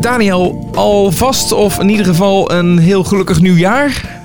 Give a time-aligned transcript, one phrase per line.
[0.00, 4.22] Daniel, alvast of in ieder geval een heel gelukkig nieuwjaar.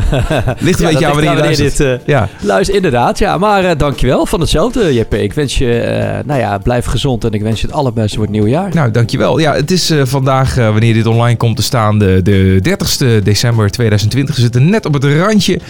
[0.58, 1.76] Ligt een Ja, beetje aan wanneer je luistert.
[1.76, 2.28] dit, ja.
[2.40, 3.18] Luister, inderdaad.
[3.18, 5.14] Ja, maar eh, dankjewel van hetzelfde, JP.
[5.14, 8.24] Ik wens je, eh, nou ja, blijf gezond en ik wens je het allerbeste voor
[8.24, 8.70] het nieuwe jaar.
[8.74, 9.38] Nou, dankjewel.
[9.38, 13.22] Ja, het is eh, vandaag, eh, wanneer dit online komt te staan, de, de 30ste
[13.22, 14.34] december 2020.
[14.34, 15.60] We zitten net op het randje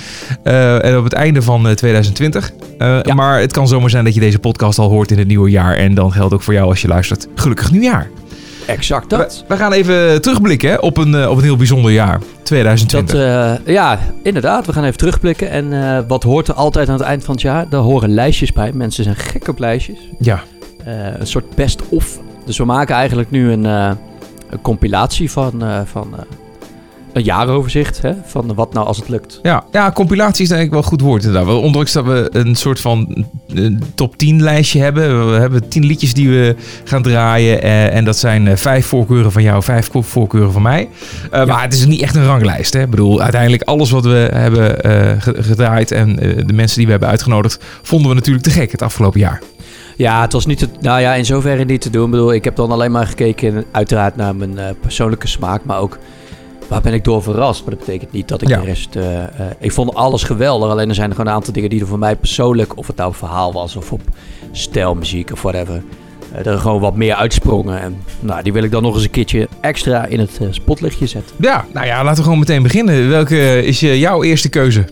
[0.42, 2.50] eh, en op het einde van eh, 2020.
[2.78, 3.14] Eh, Ja.
[3.14, 5.76] Maar het kan zomaar zijn dat je deze podcast al hoort in het nieuwe jaar.
[5.76, 7.26] En dan geldt ook voor jou als je luistert.
[7.34, 8.08] Gelukkig nieuwjaar.
[8.66, 9.44] Exact dat.
[9.48, 12.20] We, we gaan even terugblikken hè, op, een, eh, op een heel bijzonder jaar.
[12.42, 13.14] 2020.
[13.16, 13.24] Dat,
[13.66, 14.66] eh, ja, inderdaad.
[14.66, 15.50] We gaan even terugblikken.
[15.50, 17.68] En eh, wat hoort er altijd aan het eind van het jaar?
[17.68, 18.72] Daar horen lijstjes bij.
[18.72, 19.98] Mensen zijn gek op lijstjes.
[20.18, 20.42] ja.
[21.18, 22.18] Een soort best-of.
[22.44, 26.14] Dus we maken eigenlijk nu een, een compilatie van, van
[27.12, 28.02] een jaaroverzicht.
[28.02, 28.12] Hè?
[28.24, 29.38] Van wat nou als het lukt.
[29.42, 31.54] Ja, ja, compilatie is denk ik wel een goed woord inderdaad.
[31.54, 33.26] Ondanks dat we een soort van
[33.94, 35.30] top 10 lijstje hebben.
[35.32, 37.62] We hebben 10 liedjes die we gaan draaien.
[37.62, 40.88] eh, en dat zijn eh, vijf voorkeuren van jou, vijf voorkeuren van mij.
[41.30, 42.72] Eh, Maar het is niet echt een ranglijst.
[42.72, 42.80] Hè?
[42.82, 44.76] Ik bedoel, uiteindelijk alles wat we hebben
[45.22, 48.82] ge- gedraaid en de mensen die we hebben uitgenodigd, vonden we natuurlijk te gek het
[48.82, 49.40] afgelopen jaar.
[49.96, 52.04] Ja, het was niet te, nou ja, in zoverre niet te doen.
[52.04, 55.98] Ik bedoel, ik heb dan alleen maar gekeken, uiteraard naar mijn persoonlijke smaak, maar ook
[56.72, 57.60] waar ben ik door verrast.
[57.64, 58.58] Maar dat betekent niet dat ik Ja.
[58.60, 58.96] de rest.
[58.96, 59.28] eh, eh,
[59.58, 60.70] ik vond alles geweldig.
[60.70, 62.96] Alleen er zijn er gewoon een aantal dingen die er voor mij persoonlijk, of het
[62.96, 64.00] nou verhaal was of op
[64.52, 65.82] stijlmuziek of whatever,
[66.32, 67.80] eh, er gewoon wat meer uitsprongen.
[67.80, 71.36] En nou, die wil ik dan nog eens een keertje extra in het spotlichtje zetten.
[71.40, 73.08] Ja, nou ja, laten we gewoon meteen beginnen.
[73.08, 74.84] Welke is jouw eerste keuze?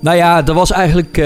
[0.00, 1.22] Nou ja, dat was eigenlijk,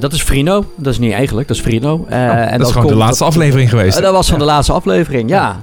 [0.00, 0.64] dat is Frino.
[0.76, 1.92] Dat is niet eigenlijk, dat is Frino.
[1.94, 4.02] Oh, en dat is gewoon de laatste dat- aflevering geweest.
[4.02, 5.60] Dat was van de laatste aflevering, ja.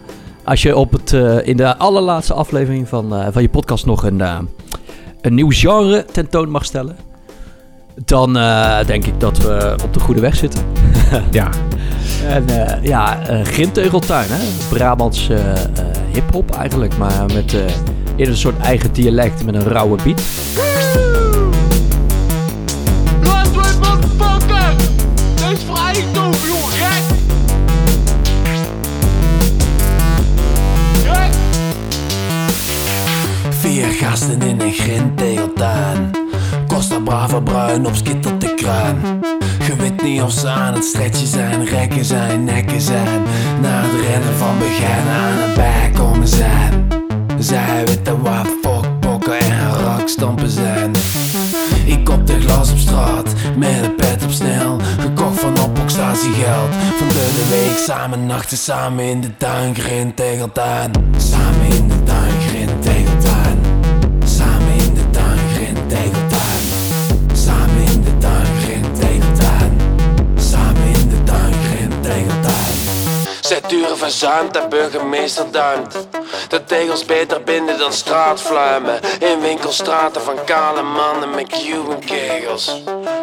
[0.49, 4.03] Als je op het, eh, in de allerlaatste aflevering van, eh, van je podcast nog
[4.03, 4.37] een, eh,
[5.21, 6.97] een nieuw genre tentoon mag stellen,
[8.05, 8.33] dan
[8.85, 10.63] denk ik dat we op de goede weg zitten.
[11.31, 11.49] Ja,
[12.27, 12.45] En
[12.81, 14.45] ja, Grintegeltuin, hè?
[14.69, 15.29] Brabants
[16.11, 17.53] hip-hop eigenlijk, maar met
[18.15, 20.21] in een soort eigen dialect met een rauwe beat.
[34.19, 36.11] Gasten in een grintegeltuin.
[36.67, 38.97] Costa Brava bruin op skittert de kruin.
[39.67, 43.21] Je weet niet of ze aan het stretchen zijn, rekken zijn, nekken zijn.
[43.61, 46.87] Na het rennen van begin aan het bijkomen zijn.
[47.37, 50.91] Zij weten waar fokpokken en rakstampen zijn.
[51.85, 54.77] Ik op de glas op straat, met een pet op snel.
[54.99, 56.35] Gekocht van opstatiegeld.
[56.35, 56.69] geld.
[56.97, 60.91] Van de week samen nachten, samen in de tuin, grin tegeltuin.
[61.17, 61.98] Samen in de
[73.49, 76.07] Zij duren verzuimd en burgemeester duimt.
[76.47, 78.99] De tegels beter binden dan straatvluimen.
[79.19, 82.81] In winkelstraten van kale mannen met Cuban kegels.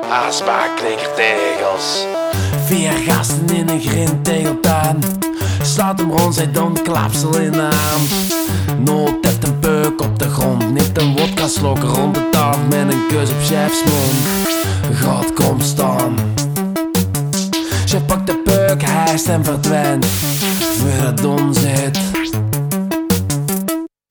[0.08, 2.04] Haasbaar knikkertegels.
[2.64, 5.04] Vier gasten in een grintegeltuin.
[5.62, 8.10] Slaat hem rond, zij dan klapsel in hand.
[8.78, 10.72] Nood heeft een peuk op de grond.
[10.72, 14.48] Nipt een wodka slok rond de tafel met een kus op chefs mond.
[15.02, 16.34] God komt staan.
[17.84, 20.06] Chef pakt de peuk, hijst en verdwijnt.
[20.06, 20.88] Voor
[21.58, 21.98] het.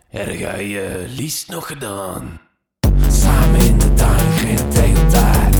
[0.09, 2.39] Heb jij je liefst nog gedaan?
[3.09, 5.53] Samen in de tuin, geen tegeltuin.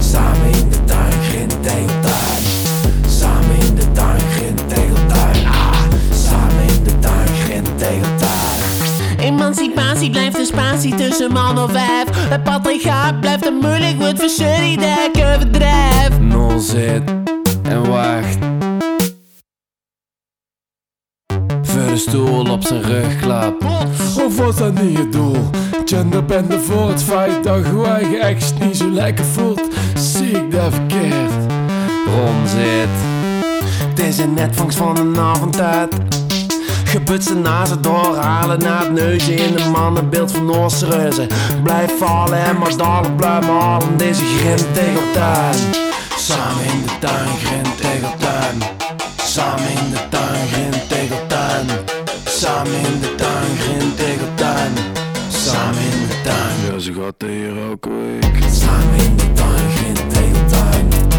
[0.00, 2.42] Samen in de tuin, geen tegeltuin.
[3.08, 5.46] Samen in de tuin, geen tegeltuin.
[5.46, 9.18] Ah, samen in de tuin, geen tegeltuin.
[9.18, 12.08] Emancipatie blijft een spatie tussen man of vijf.
[12.28, 16.18] Het patriarchaat blijft een moeilijk woord voor jullie dekken bedrijf.
[16.18, 17.29] Nul zit
[17.70, 18.38] en wacht.
[21.62, 23.64] De stoel op zijn rug klapt.
[24.24, 25.50] Of was dat niet het doel?
[25.84, 29.68] Genderbende voor het feit dat je eigen ex niet zo lekker voelt.
[29.94, 31.32] Zie ik dat verkeerd?
[32.06, 32.88] Ron zit.
[33.88, 35.94] Het is een netvangst van een avond uit.
[36.84, 41.28] Gebutste nazen doorhalen naar het neusje in een mannenbeeld van Noorse reuzen.
[41.62, 45.89] Blijf vallen en maar dadelijk blijven halen deze grim tegeltuin.
[46.30, 48.58] Samen in de tuin, grim tegeltuin.
[49.16, 51.66] Samen in de tuin, grim tegeltuin.
[52.24, 54.72] Samen in de tuin, grim tegeltuin.
[55.28, 56.72] Samen in de tuin.
[56.72, 58.50] Ja, ze gaat hier elke week.
[58.52, 60.88] Samen in de tuin, grim tegeltuin.
[60.90, 61.09] Samen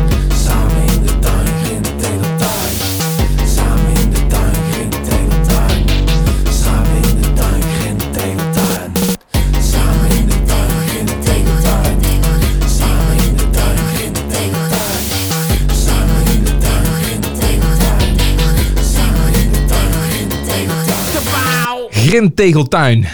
[22.11, 23.05] grindtegeltuin.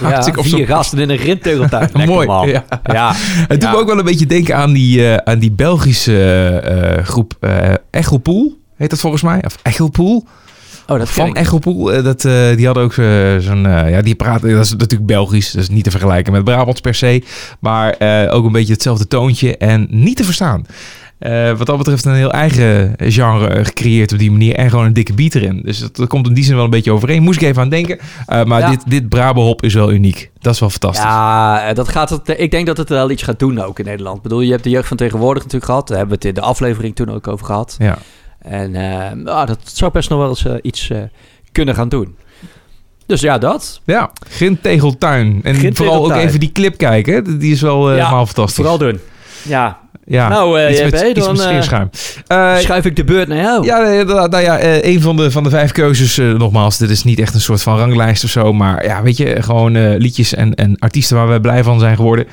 [0.00, 1.88] Ja, vier gasten in een grindtegeltuin.
[1.92, 2.48] Lekker, Mooi, man.
[2.48, 2.64] ja.
[2.84, 3.12] ja.
[3.48, 7.04] Het doet me ook wel een beetje denken aan die, eh, aan die Belgische eh,
[7.04, 7.36] groep
[7.90, 8.58] Echelpoel.
[8.76, 9.44] Heet dat volgens mij?
[9.44, 10.26] Of Echelpoel?
[10.86, 11.34] Oh, dat Van.
[11.34, 12.02] Echelpoel.
[12.02, 12.20] dat,
[12.56, 12.92] die hadden ook
[13.42, 13.62] zo'n...
[13.62, 14.50] ja, die praten...
[14.50, 15.50] Dat is natuurlijk Belgisch.
[15.50, 17.22] Dat is niet te vergelijken met Brabants per se.
[17.60, 17.96] Maar
[18.30, 19.56] ook een beetje hetzelfde toontje.
[19.56, 20.66] En niet te verstaan.
[21.24, 24.54] Eh, wat dat betreft een heel eigen genre gecreëerd op die manier.
[24.54, 25.60] En gewoon een dikke beat erin.
[25.64, 27.22] Dus dat, dat komt in die zin wel een beetje overeen.
[27.22, 27.98] Moest ik even aan denken.
[28.26, 28.70] Eh, maar Ja.
[28.70, 30.30] dit, dit Brabahop is wel uniek.
[30.40, 31.04] Dat is wel fantastisch.
[31.04, 33.84] Ja, eh, dat gaat het, ik denk dat het wel iets gaat doen ook in
[33.84, 34.16] Nederland.
[34.16, 35.88] Ik bedoel, je hebt de jeugd van tegenwoordig natuurlijk gehad.
[35.88, 37.76] Daar hebben we het in de aflevering toen ook over gehad.
[37.78, 37.98] Ja.
[38.38, 38.70] En
[39.22, 40.90] nou, dat zou best nog wel eens iets
[41.52, 42.16] kunnen gaan doen.
[43.06, 43.80] Dus ja, dat.
[43.84, 45.40] Ja, Grindtegeltuin.
[45.42, 47.38] En vooral ook even die clip kijken.
[47.38, 48.54] Die is wel Ja, helemaal fantastisch.
[48.54, 49.00] Vooral doen.
[49.42, 51.90] Ja, Ja, Nou, eh, iets met, iets dan, met eh, scheerschuim.
[52.26, 53.64] Eh, schuif ik de beurt naar jou.
[53.64, 57.34] ja, nou, ja, een van de, van de vijf keuzes, nogmaals, dit is niet echt
[57.34, 61.16] een soort van ranglijst of zo, maar ja, weet je, gewoon liedjes en, en artiesten
[61.16, 62.26] waar we blij van zijn geworden.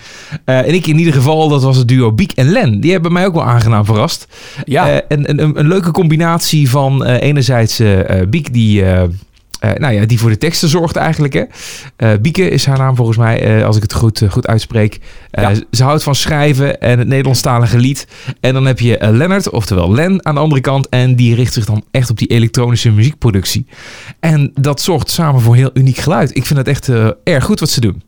[0.46, 2.80] En ik in ieder geval, dat was het duo Biek en Len.
[2.80, 4.28] Die hebben mij ook wel aangenaam verrast.
[4.64, 5.02] Ja.
[5.08, 7.82] En, en een, een leuke combinatie van enerzijds
[8.30, 8.84] Biek die...
[9.62, 11.34] eh, nou ja, die voor de teksten zorgt eigenlijk.
[11.34, 11.44] Hè.
[11.96, 15.00] Eh, Bieke is haar naam volgens mij, eh, als ik het goed, goed uitspreek.
[15.32, 15.54] Ja.
[15.72, 18.08] Ze houdt van schrijven en het Nederlandstalige lied.
[18.40, 20.90] En dan heb je Lennart, oftewel Len, aan de andere kant.
[20.90, 23.66] En die richt zich dan echt op die elektronische muziekproductie.
[24.20, 26.36] En dat zorgt samen voor heel uniek geluid.
[26.36, 26.90] Ik vind het echt
[27.24, 28.04] erg goed wat ze doen.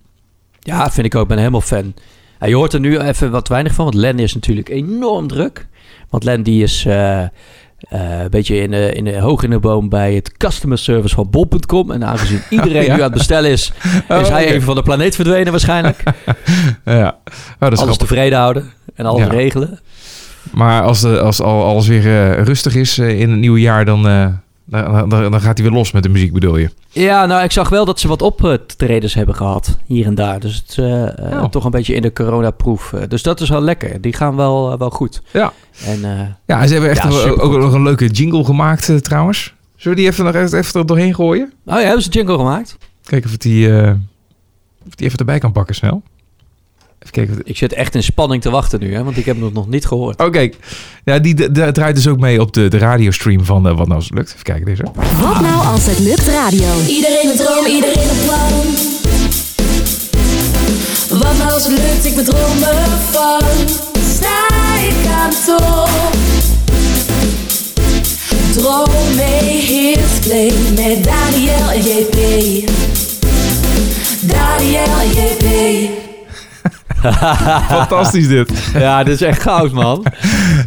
[0.60, 1.22] Ja, vind ik ook.
[1.22, 1.94] Ik ben helemaal fan.
[2.40, 5.68] Ja, je hoort er nu even wat weinig van, want Len is natuurlijk enorm druk.
[6.10, 6.86] Want Len die is
[7.89, 10.77] eh, eh, een beetje in de, in de, hoog in de boom bij het customer
[10.77, 11.91] service van bol.com.
[11.91, 12.88] En aangezien iedereen Ja.
[12.95, 13.71] nu aan het bestellen is,
[14.09, 16.03] Oh, is hij even van de planeet verdwenen waarschijnlijk.
[16.85, 17.97] Ja, oh, dat is alles grappig.
[17.97, 19.27] tevreden houden en alles Ja.
[19.30, 19.80] regelen.
[20.51, 23.85] Maar als, de, als al, alles weer eh, rustig is eh, in het nieuwe jaar,
[23.85, 24.25] dan, eh,
[24.65, 26.69] dan, dan, dan gaat hij weer los met de muziek, bedoel je?
[26.89, 30.39] Ja, nou, ik zag wel dat ze wat optredens hebben gehad, hier en daar.
[30.39, 31.50] Dus het is eh, eh, Oh.
[31.50, 32.94] toch een beetje in de coronaproef.
[32.94, 34.01] Eh, dus dat is wel lekker.
[34.01, 35.21] Die gaan wel, wel goed.
[35.31, 35.54] Ja.
[35.86, 36.00] En
[36.45, 39.54] Ja, en ze hebben echt Ja, ook, nog een leuke jingle gemaakt trouwens.
[39.75, 41.54] Zullen we die even, nog even, even er doorheen gooien?
[41.66, 42.77] oh ja, hebben ze een jingle gemaakt?
[43.04, 43.69] Kijken of, die,
[44.88, 46.04] of die even erbij kan pakken snel.
[47.04, 47.34] Even kijken.
[47.38, 49.68] het- Ik zit echt in spanning te wachten nu, hè, want ik heb hem nog
[49.68, 50.22] niet gehoord.
[50.22, 50.56] Oh, kijk.
[51.04, 54.06] Ja, die draait dus ook mee op de, de radiostream van eh, Wat Nou Als
[54.06, 54.32] Het Lukt.
[54.32, 54.84] Even kijken deze.
[55.22, 56.68] Wat nou als het lukt radio?
[56.88, 58.50] Iedereen een droom, iedereen een plan.
[61.20, 63.42] Wat nou als het lukt, ik bedroom me van.
[64.16, 64.48] Sta
[64.90, 65.90] ik aan top.
[68.54, 72.70] Droom mee, hits play met Daniel en JP.
[74.20, 76.03] Daniel en JP.
[77.78, 78.52] Fantastisch dit.
[78.74, 80.06] Ja, dit is echt goud, man.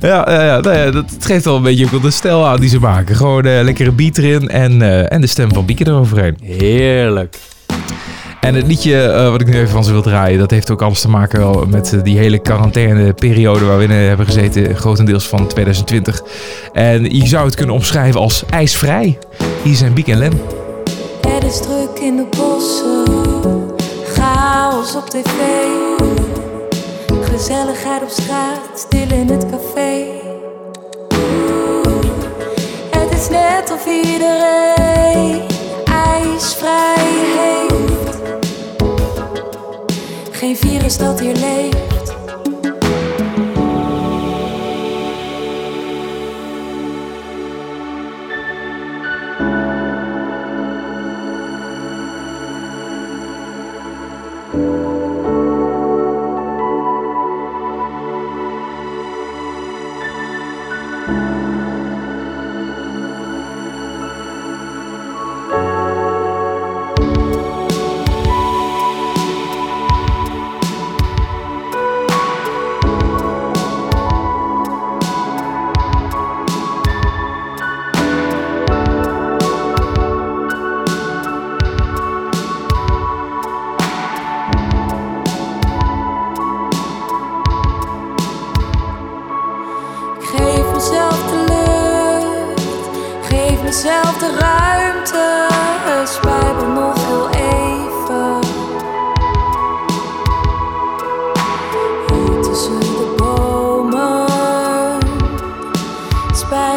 [0.00, 2.46] Ja, ja, ja, nou ja, dat het geeft wel een beetje ook wel de stijl
[2.46, 3.16] aan die ze maken.
[3.16, 6.36] Gewoon eh lekkere beat erin en, eh, en de stem van Bieke eroverheen.
[6.42, 7.38] Heerlijk.
[8.40, 10.82] En het liedje eh, wat ik nu even van ze wil draaien, dat heeft ook
[10.82, 15.46] alles te maken wel met die hele quarantaineperiode waar we in hebben gezeten, grotendeels van
[15.46, 16.22] 2020.
[16.72, 19.18] En je zou het kunnen omschrijven als ijsvrij.
[19.62, 20.40] Hier zijn Biek en Len.
[21.28, 22.75] Het is druk in de bossen,
[24.94, 25.40] op tv.
[27.30, 30.04] Gezelligheid op straat, stil in het café.
[32.90, 35.42] Het is net of iedereen
[35.84, 36.94] ijsvrij
[37.36, 38.18] heeft.
[40.30, 42.05] Geen virus dat hier leeft.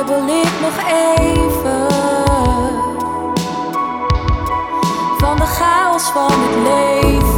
[0.10, 0.78] Spijbel ik nog
[1.18, 1.88] even.
[5.18, 7.29] Van de chaos van het leven.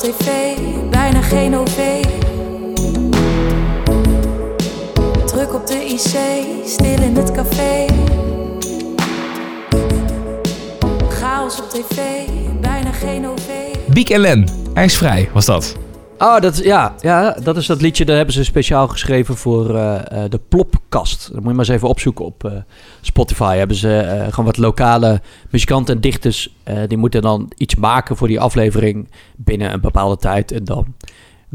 [0.00, 0.54] Tv,
[0.90, 2.04] bijna geen OV.
[5.26, 6.18] Druk op de IC,
[6.66, 7.86] stil in het café.
[11.08, 11.98] Chaos op tv,
[12.60, 13.48] bijna geen OV.
[13.86, 15.79] Biek en Len, ijsvrij was dat.
[16.22, 18.04] Oh, dat, ja, ja, dat is dat liedje.
[18.04, 21.28] Dat hebben ze speciaal geschreven voor eh, eh, de Plopkast.
[21.32, 22.52] Dat moet je maar eens even opzoeken op eh,
[23.00, 23.56] Spotify.
[23.56, 26.54] Hebben ze gewoon wat lokale muzikanten en dichters.
[26.88, 30.52] die moeten dan iets maken voor die aflevering binnen een bepaalde tijd.
[30.52, 30.94] En dan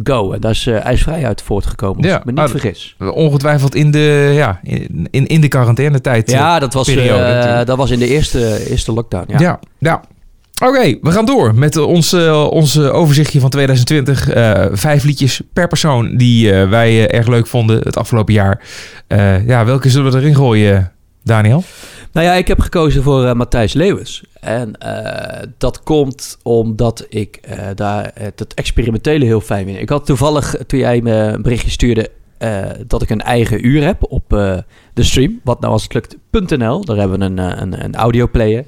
[0.03, 0.31] go.
[0.31, 2.95] En daar is ijsvrij uit voortgekomen, als Ja, ik me niet ah, vergis.
[2.99, 6.31] Ongetwijfeld in de, ja, in, in, de quarantainetijd.
[6.31, 9.31] Ja, dat was, periode dat was in de eerste, eerste lockdown.
[9.31, 9.39] Ja.
[9.39, 10.01] Ja, ja.
[10.63, 14.29] Oké, we gaan door met eh, ons, eh, eh, overzichtje van 2020.
[14.29, 18.61] Eh, vijf liedjes per persoon die wij erg leuk vonden het afgelopen jaar.
[19.45, 20.91] Ja, welke zullen we erin gooien,
[21.23, 21.63] Daniel?
[22.11, 24.23] Nou ja, ik heb gekozen voor Matthijs Leeuwens.
[24.39, 24.71] En
[25.57, 27.39] dat komt omdat ik
[27.75, 29.79] daar het experimentele heel fijn vind.
[29.79, 33.83] Ik had toevallig, toen jij me een berichtje stuurde, eh, dat ik een eigen uur
[33.83, 34.57] heb op eh,
[34.93, 35.39] de stream.
[35.43, 36.85] Wat nou als het lukt.nl.
[36.85, 38.65] Daar hebben we een, eh, een, een audioplayer.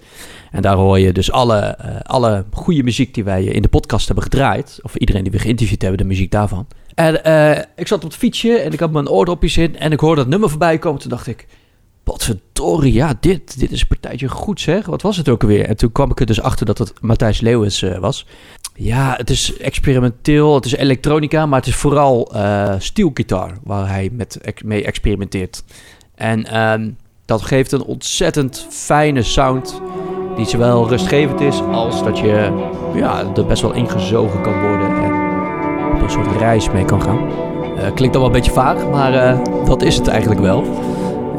[0.52, 4.24] En daar hoor je dus alle, alle goede muziek die wij in de podcast hebben
[4.24, 4.80] gedraaid.
[4.82, 6.68] Of iedereen die we geïnterviewd hebben, de muziek daarvan.
[6.94, 7.14] En
[7.76, 9.80] ik zat op het fietsje en ik had mijn oordopjes in.
[9.80, 11.02] En ik hoorde dat nummer voorbij komen.
[11.02, 11.48] Toen dacht ik,
[12.04, 14.86] Potverdorie, ja, dit, dit is een partijtje goed zeg.
[14.86, 15.66] Wat was het ook alweer?
[15.66, 18.26] En toen kwam ik er dus achter dat het Matthijs Leeuwens was.
[18.80, 24.10] Ja, het is experimenteel, het is elektronica, maar het is vooral eh steelgitaar waar hij
[24.12, 25.64] met, mee experimenteert.
[26.16, 26.90] En ehm,
[27.26, 29.82] dat geeft een ontzettend fijne sound
[30.36, 35.12] die zowel rustgevend is als dat je ja, er best wel ingezogen kan worden en
[35.96, 37.20] op een soort reis mee kan gaan.
[37.78, 40.64] Eh, klinkt dan wel een beetje vaag, maar eh, dat is het eigenlijk wel.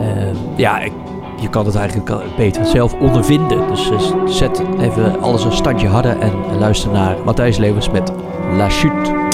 [0.00, 0.92] Eh, ja, ik,
[1.40, 3.68] je kan het eigenlijk al beter zelf ondervinden.
[3.68, 8.12] Dus eh, zet even alles een standje harder en luister naar Matthijs Levens met
[8.56, 9.27] La Chute.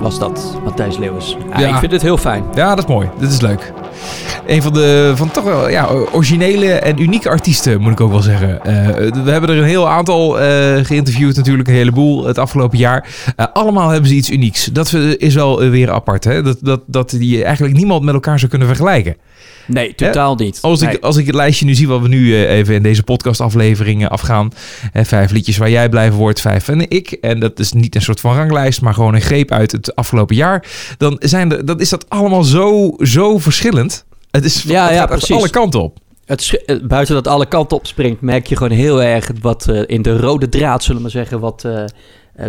[0.00, 1.36] Was dat, Matthijs Leeuwens.
[1.52, 1.68] Ja, Ja.
[1.68, 2.44] Ik vind het heel fijn.
[2.54, 3.08] Ja, dat is mooi.
[3.18, 3.72] Dit is leuk.
[4.48, 8.22] Een van de van toch wel ja, originele en unieke artiesten, moet ik ook wel
[8.22, 8.64] zeggen.
[8.64, 13.08] Eh, we hebben er een heel aantal eh, geïnterviewd, natuurlijk een heleboel het afgelopen jaar.
[13.36, 14.64] Eh, allemaal hebben ze iets unieks.
[14.64, 16.42] Dat is wel weer apart, hè?
[16.42, 19.16] Dat, dat, dat die eigenlijk niemand met elkaar zou kunnen vergelijken.
[19.66, 20.58] Nee, totaal niet.
[20.60, 24.10] Als ik, als ik het lijstje nu zie wat we nu even in deze podcastafleveringen
[24.10, 24.50] afgaan.
[24.92, 27.10] Hè, vijf liedjes waar jij blij van wordt, vijf en ik.
[27.10, 30.36] En dat is niet een soort van ranglijst, maar gewoon een greep uit het afgelopen
[30.36, 30.66] jaar.
[30.96, 34.06] Dan, zijn er, dan is dat allemaal zo, zo verschillend.
[34.38, 35.36] Het is Ja, het ja, precies.
[35.36, 35.98] alle kanten op.
[36.24, 39.82] Het, eh, buiten dat alle kanten op springt, merk je gewoon heel erg wat eh,
[39.86, 41.84] in de rode draad, zullen we zeggen, wat, eh,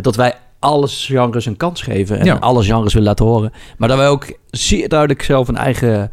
[0.02, 2.36] dat wij alle genres een kans geven en Ja.
[2.36, 3.52] alle genres willen laten horen.
[3.78, 6.12] Maar dat wij ook zeer duidelijk zelf een eigen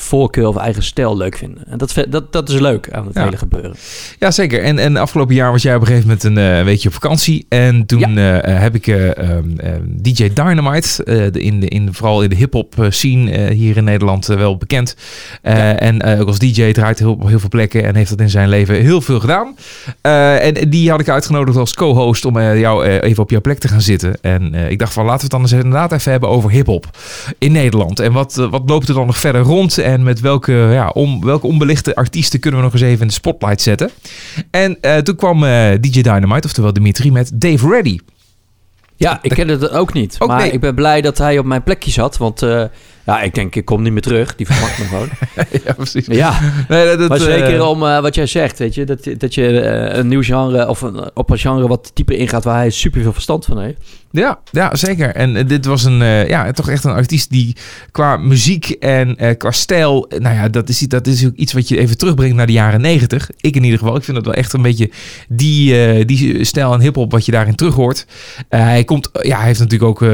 [0.00, 1.62] voorkeur of eigen stijl leuk vinden.
[1.66, 3.24] En dat, dat, dat is leuk aan het Ja.
[3.24, 3.74] hele gebeuren.
[4.18, 4.62] Ja, zeker.
[4.62, 7.46] En, en afgelopen jaar was jij op een gegeven moment een eh, weekje op vakantie.
[7.48, 8.40] En toen Ja.
[8.40, 12.30] eh, heb ik eh, ehm, ehm, DJ Dynamite, eh, de, in de, in, vooral in
[12.30, 14.96] de hip-hop eh, scene eh, hier in Nederland eh, wel bekend.
[15.42, 18.10] Eh, En eh, ook als DJ draait hij heel, op heel veel plekken en heeft
[18.10, 19.56] dat in zijn leven heel veel gedaan.
[20.00, 23.40] Eh, en die had ik uitgenodigd als co-host om eh, jou eh, even op jouw
[23.40, 24.18] plek te gaan zitten.
[24.20, 26.86] En eh, ik dacht van laten we het dan eens inderdaad even hebben over hip-hop
[27.38, 28.00] in Nederland.
[28.00, 29.78] En wat, eh, wat loopt er dan nog verder rond?
[29.88, 33.12] En met welke, ja, om, welke onbelichte artiesten kunnen we nog eens even in de
[33.12, 33.90] spotlight zetten?
[34.50, 37.98] En eh, toen kwam eh, DJ Dynamite, oftewel Dimitri, met Dave Reddy.
[38.96, 40.16] Ja, ik ken het ook niet.
[40.18, 40.50] Ook maar nee.
[40.50, 42.16] ik ben blij dat hij op mijn plekje zat.
[42.16, 42.64] Want eh,
[43.06, 44.36] ja, ik denk, ik kom niet meer terug.
[44.36, 45.08] Die vervangt me gewoon.
[45.64, 46.06] ja, precies.
[46.06, 48.84] Ja, Nee, dat, dat, maar zeker om wat jij zegt, weet je.
[48.84, 52.56] Dat, dat je een nieuw genre of een, op een genre wat dieper ingaat waar
[52.56, 53.78] hij super veel verstand van heeft.
[54.10, 55.14] Ja, ja, zeker.
[55.14, 57.56] En eh, dit was een, eh, ja, toch echt een artiest die
[57.90, 61.68] qua muziek en eh, qua stijl, nou ja, dat is, dat is ook iets wat
[61.68, 63.30] je even terugbrengt naar de jaren negentig.
[63.40, 63.96] Ik in ieder geval.
[63.96, 64.90] Ik vind dat wel echt een beetje
[65.28, 68.06] die, die stijl en hiphop wat je daarin terug hoort.
[68.48, 70.10] Hij komt, ja, hij heeft natuurlijk ook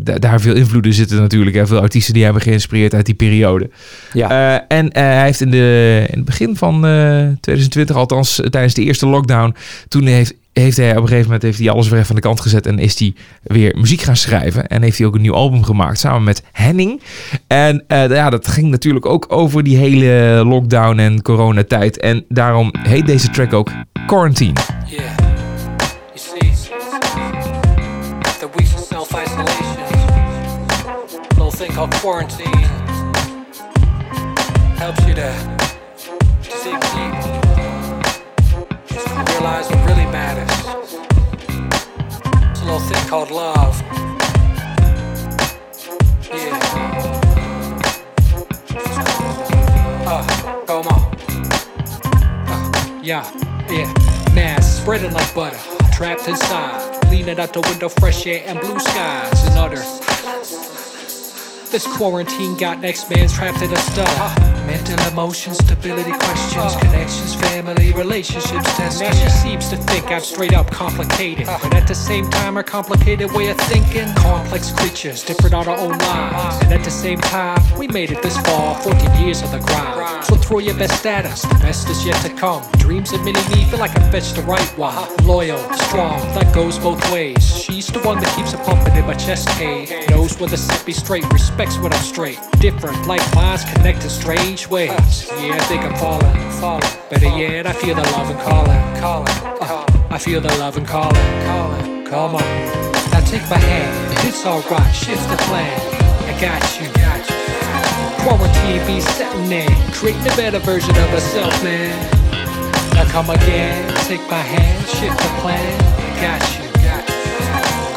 [0.00, 1.56] da- daar veel invloeden zitten natuurlijk.
[1.56, 3.70] Hè, veel artiesten die hebben geïnspireerd uit die periode.
[4.12, 8.82] Ja, en hij heeft in, de, in het begin van eh, 2020, althans tijdens de
[8.82, 9.54] eerste lockdown,
[9.88, 12.22] toen heeft, heeft hij op een gegeven moment heeft hij alles weer even aan de
[12.22, 14.66] kant gezet en is hij weer muziek gaan schrijven.
[14.68, 17.02] En heeft hij ook een nieuw album gemaakt samen met Henning.
[17.46, 21.98] En eh, ja, dat ging natuurlijk ook over die hele lockdown en coronatijd.
[21.98, 23.70] En daarom heet deze track ook
[24.06, 24.60] Quarantine.
[24.86, 25.30] Yeah.
[26.14, 26.52] See,
[32.00, 32.50] quarantine,
[34.76, 35.32] helps you to,
[36.42, 37.31] to
[39.42, 40.48] realize what really matters.
[42.50, 43.82] It's a little thing called love.
[46.30, 46.60] Yeah.
[50.06, 51.02] Uh, come on.
[53.02, 53.28] Yeah,
[53.68, 53.92] yeah.
[54.32, 55.58] Mass spreading like butter,
[55.92, 57.10] trapped inside.
[57.10, 60.71] Leaning out the window, fresh air and blue skies and utter.
[61.72, 64.42] This quarantine got next man's trapped in a stutter.
[64.66, 69.00] Mental emotions, stability questions, connections, family, relationships, test.
[69.00, 72.62] Now she seems to think I'm straight up complicated, but at the same time, her
[72.62, 74.06] complicated way of thinking.
[74.16, 78.22] Complex creatures, different on our own lives, and at the same time, we made it
[78.22, 78.78] this far.
[78.82, 80.26] 14 years of the grind.
[80.26, 82.62] So throw your best at us, the best is yet to come.
[82.72, 84.94] Dreams of mini me feel like I fetched the right one.
[85.24, 87.61] Loyal, strong, that goes both ways.
[87.82, 89.90] She's the one that keeps a pumping in my chest cave.
[90.08, 92.38] Knows to set me straight, respects when I'm straight.
[92.60, 95.26] Different, like minds connect in strange ways.
[95.42, 96.30] Yeah, I think I'm falling,
[96.62, 96.86] falling.
[97.10, 99.34] Better yet, I feel the love and calling, calling.
[99.60, 102.04] Uh, I feel the love and calling, calling.
[102.06, 102.46] Come on,
[103.10, 104.28] now take my hand.
[104.28, 105.74] It's alright, shift the plan.
[106.30, 108.86] I got you, got you.
[108.86, 111.98] Be setting in, creating a better version of herself, man.
[112.94, 115.66] Now come again, take my hand, shift the plan.
[115.98, 116.61] You, got you.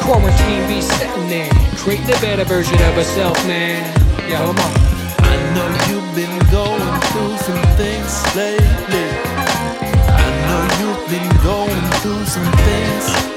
[0.06, 3.82] Quarantine be setting in, creating a better version of herself, man.
[4.30, 4.72] Yeah, come on.
[5.26, 9.10] I know you've been going through some things lately.
[10.06, 13.35] I know you've been going through some things.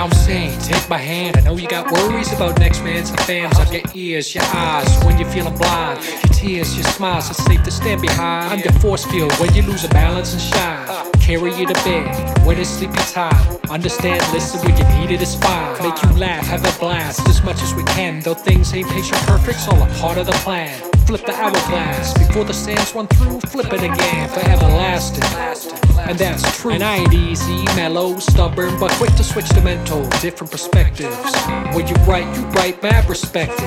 [0.00, 1.36] I'm saying, take my hand.
[1.36, 3.54] I know you got worries about next man's and fams.
[3.56, 6.02] I'm your ears, your eyes when you're feeling blind.
[6.02, 8.50] Your tears, your smiles are safe to stand behind.
[8.50, 11.12] I'm your force field when you lose a balance and shine.
[11.20, 13.58] Carry you to bed when it's sleepy time.
[13.68, 15.82] Understand, listen when you need it, it is fine.
[15.82, 18.20] Make you laugh, have a blast as much as we can.
[18.20, 20.80] Though things ain't picture perfect, it's all a part of the plan.
[21.10, 23.40] Flip the hourglass before the sands run through.
[23.40, 25.24] Flip it again, for everlasting.
[26.08, 26.70] And that's true.
[26.70, 31.16] And I ain't easy, mellow, stubborn, but quick to switch to mental, different perspectives.
[31.74, 33.58] When you right, you right, mad perspective.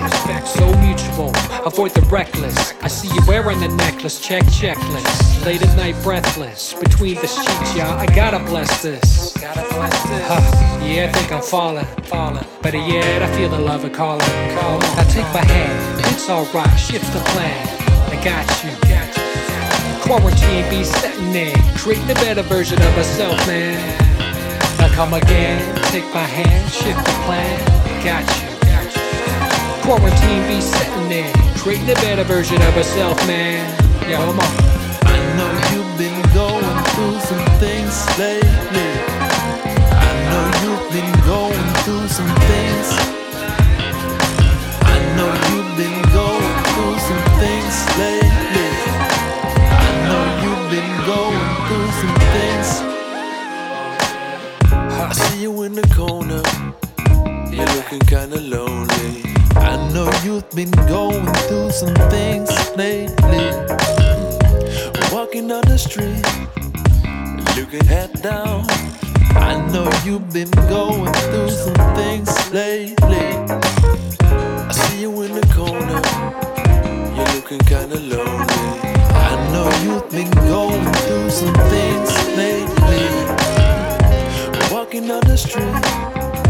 [0.47, 1.33] So mutual,
[1.65, 2.75] avoid the reckless.
[2.81, 5.45] I see you wearing the necklace, check checklist.
[5.45, 6.73] Late at night, breathless.
[6.73, 9.33] Between the sheets, y'all, I gotta bless this.
[9.33, 10.27] Gotta bless this.
[10.27, 12.45] Huh, yeah, I think I'm falling, falling.
[12.61, 14.25] Better yet, I feel the love and calling.
[14.55, 17.67] Now take my hand, it's alright, shift the plan.
[18.13, 18.71] I got you.
[20.03, 23.79] Quarantine be setting in, creating a better version of herself, man.
[24.77, 25.59] Now come again,
[25.91, 27.57] take my hand, shift the plan.
[28.03, 29.01] Got you, got you.
[29.81, 33.63] Quarantine be setting in, creating a better version of herself, man.
[34.07, 34.53] Yeah, come on.
[35.07, 38.91] I know you've been going through some things lately.
[39.97, 42.72] I know you've been going through some things.
[58.33, 59.23] kinda lonely.
[59.55, 63.51] I know you've been going through some things lately.
[65.11, 66.25] Walking on the street,
[67.55, 68.65] looking head down.
[69.35, 73.29] I know you've been going through some things lately.
[74.21, 76.01] I see you in the corner,
[77.15, 78.65] you're looking kinda lonely.
[79.29, 83.05] I know you've been going through some things lately.
[84.71, 86.42] Walking on the street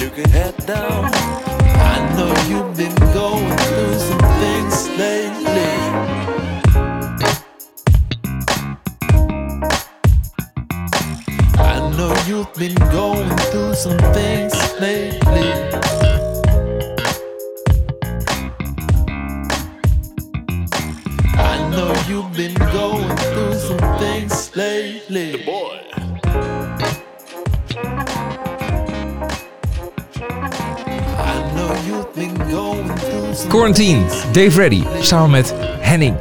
[0.00, 1.10] looking head down.
[1.12, 5.74] I know you've been going through some things lately.
[11.58, 15.50] I know you've been going through some things lately.
[21.34, 25.32] I know you've been going through some things lately.
[25.32, 25.97] The boy.
[33.48, 34.00] Quarantine,
[34.32, 36.14] Dave Reddy, samen met Henning.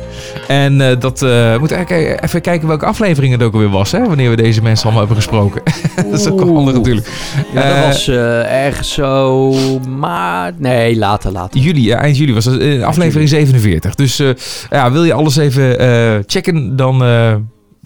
[0.48, 4.08] En eh, dat eh moet eigenlijk even kijken welke afleveringen het ook alweer was, hè?
[4.08, 5.62] Wanneer we deze mensen allemaal hebben gesproken.
[6.12, 7.08] dat is ook wel handig natuurlijk.
[7.54, 8.08] Ja, dat Eh, was
[8.48, 9.52] ergens zo...
[9.98, 10.52] Maar...
[10.58, 11.60] Nee, later, later.
[11.60, 13.96] Juli, eind juli was eh, aflevering 47.
[13.96, 14.22] Dus
[14.70, 15.76] ja, wil je alles even
[16.28, 17.04] checken, dan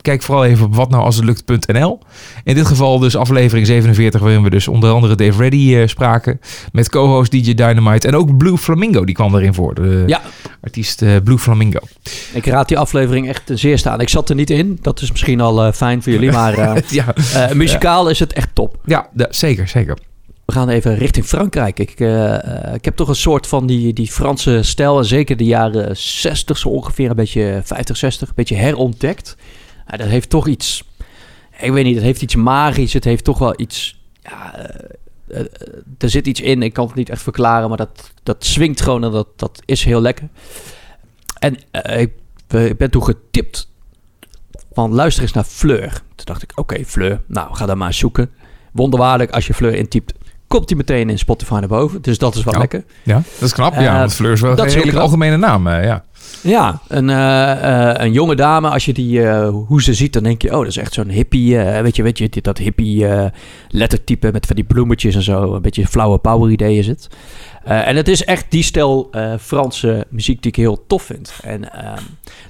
[0.01, 1.99] kijk vooral even op watnoualshetlukt.nl.
[2.43, 6.39] In dit geval dus aflevering 47, waarin we dus onder andere Dave Reddy eh, spraken.
[6.71, 9.73] Met co-host DJ Dynamite en ook Blue Flamingo, die kwam erin voor.
[9.75, 10.21] De Ja.
[10.61, 11.79] artiest eh, Blue Flamingo.
[12.33, 14.01] Ik raad die aflevering echt ten zeerste aan.
[14.01, 14.77] Ik zat er niet in.
[14.81, 16.31] Dat is misschien al eh, fijn voor jullie.
[16.31, 18.75] Maar eh, Ja, eh, muzikaal is het echt top.
[18.85, 19.97] ja zeker, zeker.
[20.45, 21.79] We gaan even richting Frankrijk.
[21.79, 22.33] Ik, eh,
[22.67, 24.97] eh, ik heb toch een soort van die, die Franse stijl.
[24.97, 27.09] En zeker de jaren 60 zo ongeveer.
[27.09, 28.27] Een beetje 50, 60.
[28.27, 29.35] Een beetje herontdekt.
[29.91, 30.83] Ja, dat heeft toch iets...
[31.59, 32.93] Ik weet niet, het heeft iets magisch.
[32.93, 34.01] Het heeft toch wel iets...
[34.21, 34.89] Ja, eh,
[35.39, 35.45] eh,
[35.97, 36.63] er zit iets in.
[36.63, 37.67] Ik kan het niet echt verklaren.
[37.67, 40.27] Maar dat, dat swingt gewoon en dat, dat is heel lekker.
[41.39, 42.11] En eh, ik,
[42.47, 43.69] eh, ik ben toen getipt
[44.73, 45.89] van luister eens naar Fleur.
[45.91, 47.21] Toen dacht ik, oké, Fleur.
[47.27, 48.29] Nou, ga dan maar eens zoeken.
[48.71, 50.13] Wonderwaarlijk, als je Fleur intypt,
[50.47, 52.01] komt hij meteen in Spotify naar boven.
[52.01, 52.59] Dus dat is wel Ja.
[52.59, 52.83] lekker.
[53.03, 53.73] Ja, dat is knap.
[53.73, 54.95] Eh, ja, want Fleur is wel een knap.
[55.01, 55.67] algemene naam.
[55.67, 56.03] eh, ja.
[56.43, 60.23] Ja, een, eh, eh, een jonge dame, als je die, eh, hoe ze ziet, dan
[60.23, 63.05] denk je, oh, dat is echt zo'n hippie, weet je, weet je, dat hippie
[63.69, 67.09] lettertype met van die bloemetjes en zo, een beetje flauwe power ideeën zit.
[67.63, 71.33] Eh, en het is echt die stijl Franse muziek die ik heel tof vind.
[71.43, 72.01] En ehm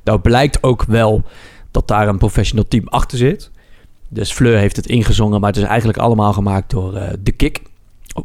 [0.03, 1.23] nou blijkt ook wel
[1.71, 3.51] dat daar een professional team achter zit.
[4.09, 7.61] Dus Fleur heeft het ingezongen, maar het is eigenlijk allemaal gemaakt door The Kick.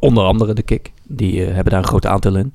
[0.00, 0.92] Onder andere The Kick.
[1.02, 2.54] Die eh, hebben daar een groot aantal in.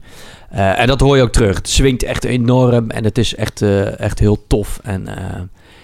[0.50, 1.56] Eh, en dat hoor je ook terug.
[1.56, 4.80] Het swingt echt enorm en het is echt, eh, echt heel tof.
[4.84, 5.39] En eh,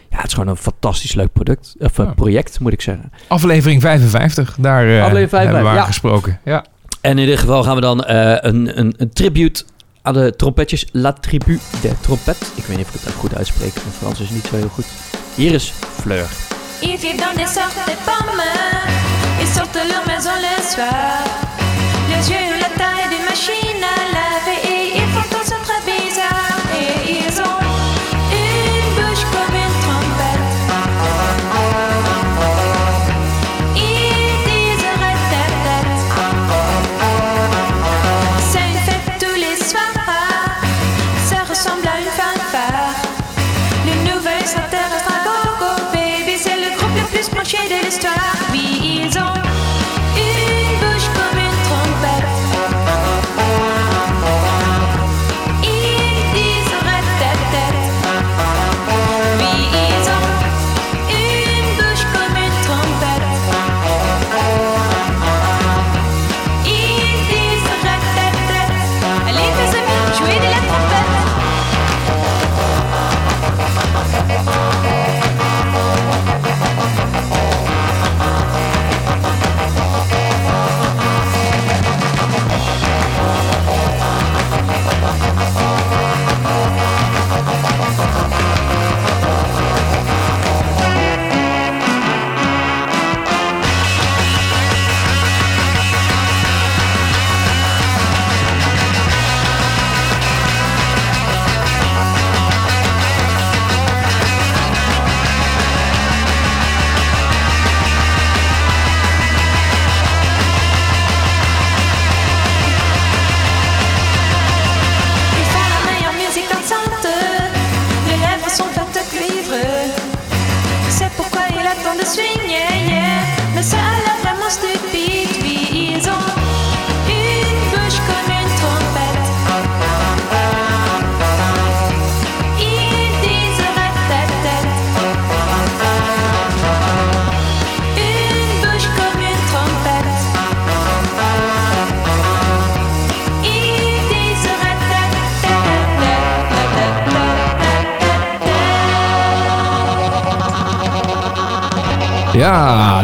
[0.10, 1.76] ja, het is gewoon een fantastisch leuk product.
[1.80, 2.04] Of Ja.
[2.04, 3.12] project, moet ik zeggen.
[3.28, 5.86] Aflevering 55, daar eh, Aflevering 55, hebben we ja.
[5.86, 6.40] gesproken.
[6.46, 6.66] Ja.
[7.02, 9.64] En in dit geval gaan we dan eh, een, een, een tribute
[10.02, 10.86] aan de trompetjes.
[10.92, 12.46] La Tribu de Trompette.
[12.56, 13.74] Ik weet niet of ik het goed uitspreek.
[13.74, 14.86] Mijn Frans is niet zo heel goed.
[15.36, 16.28] Hier is Fleur.
[16.82, 16.86] De.
[19.40, 21.37] Ils sortent leur maison le soir.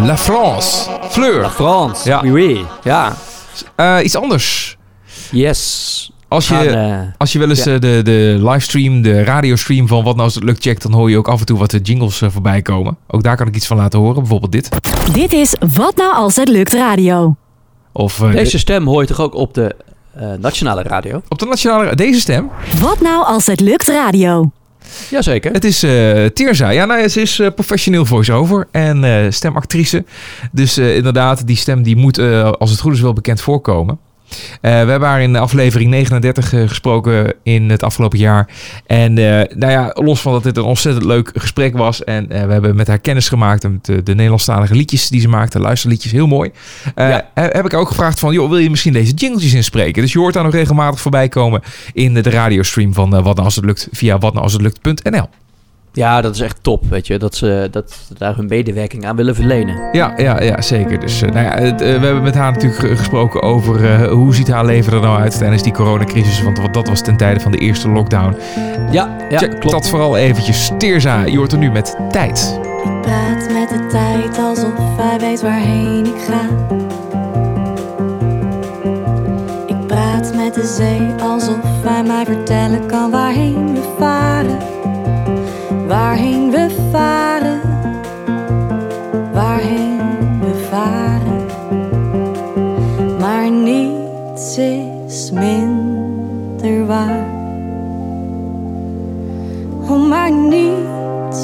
[0.04, 0.90] La France.
[1.10, 1.50] Fleur.
[1.50, 2.04] Frans.
[2.04, 2.22] Ja.
[2.22, 2.66] Oui, oui.
[2.84, 3.14] Ja.
[3.76, 4.78] Eh, iets anders.
[5.32, 6.12] Yes.
[6.28, 7.74] Als Gaan, je, eh, als je wel eens ja.
[7.74, 10.82] eh, de, de livestream, de radiostream van Wat Nou Als Het Lukt checkt...
[10.82, 12.98] dan hoor je ook af en toe wat de jingles voorbij komen.
[13.08, 14.16] Ook daar kan ik iets van laten horen.
[14.16, 14.70] Bijvoorbeeld dit.
[15.14, 17.36] Dit is Wat nou als het lukt radio.
[17.92, 19.76] Of Deze stem hoor je toch ook op de
[20.16, 21.22] eh, nationale radio?
[21.30, 21.96] op de nationale...
[21.96, 22.50] Deze stem.
[22.80, 24.52] Wat nou als het lukt radio.
[25.10, 25.52] Jazeker.
[25.52, 25.80] Het is
[26.34, 26.70] Tirza.
[26.70, 30.06] Ja, nou, ze is eh, professioneel voice-over en eh, stemactrice.
[30.52, 32.20] Dus inderdaad, die stem die moet,
[32.58, 34.00] als het goed is, wel bekend voorkomen.
[34.62, 38.50] Eh, we hebben haar in aflevering 39 eh, gesproken in het afgelopen jaar.
[38.86, 42.04] En eh, nou ja, los van dat dit een ontzettend leuk gesprek was.
[42.04, 43.64] En we hebben met haar kennis gemaakt.
[43.64, 45.60] Met de, de Nederlandstalige liedjes die ze maakte.
[45.60, 46.52] Luisterliedjes, heel mooi.
[46.96, 47.30] Ja.
[47.34, 50.02] Heb ik ook gevraagd van, joh, wil je misschien deze jingletjes inspreken?
[50.02, 51.62] Dus je hoort daar nog regelmatig voorbij komen
[51.94, 53.88] in de radiostream van Wat Nou Als Het Lukt.
[53.92, 55.43] Via watnoualshetlukt.nl.
[55.96, 57.18] Ja, dat is echt top, weet je.
[57.18, 59.76] Dat ze, dat ze daar hun medewerking aan willen verlenen.
[59.92, 61.00] Ja, ja, ja zeker.
[61.00, 64.08] Dus eh, nou ja, het, eh, we hebben met haar natuurlijk ge- gesproken over eh,
[64.12, 66.42] hoe ziet haar leven er nou uit tijdens die coronacrisis.
[66.44, 68.36] Want dat was ten tijde van de eerste lockdown.
[68.92, 69.70] Ja, ja Check klopt.
[69.72, 70.72] dat vooral eventjes.
[70.78, 72.60] Teerza, je hoort er nu met tijd.
[72.86, 76.42] Ik praat met de tijd alsof hij weet waarheen ik ga.
[79.68, 83.63] Ik praat met de zee alsof hij mij vertellen kan waarheen.
[85.88, 87.62] Waarheen we varen.
[89.34, 90.00] Waarheen
[90.40, 91.46] we varen.
[93.20, 97.32] Maar niets is minder waar.
[99.90, 101.40] Oh, maar niets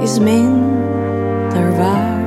[0.00, 2.22] is minder waar.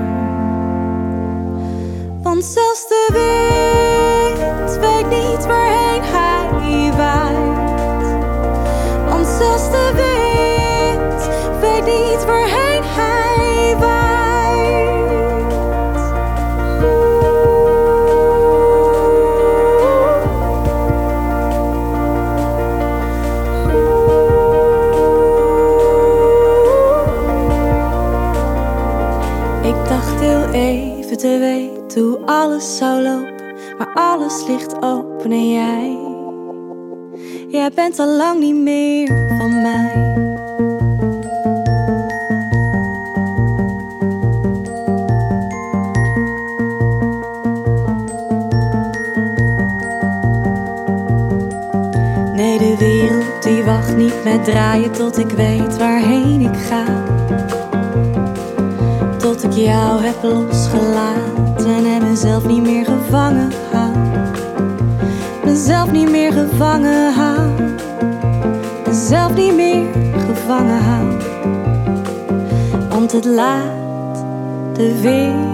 [2.22, 8.16] Want zelfs de wind weet niet waarheen hij waait.
[9.10, 9.77] Want zelfs de
[37.88, 40.16] bent al lang niet meer van mij.
[52.34, 56.86] Nee, de wereld die wacht niet met draaien tot ik weet waarheen ik ga
[59.18, 60.87] tot ik jou heb losgelaten
[73.38, 74.16] laat
[74.76, 75.47] de wereld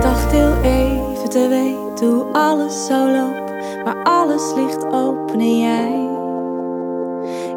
[0.00, 6.08] dacht heel even te weten hoe alles zou lopen, maar alles ligt open en jij,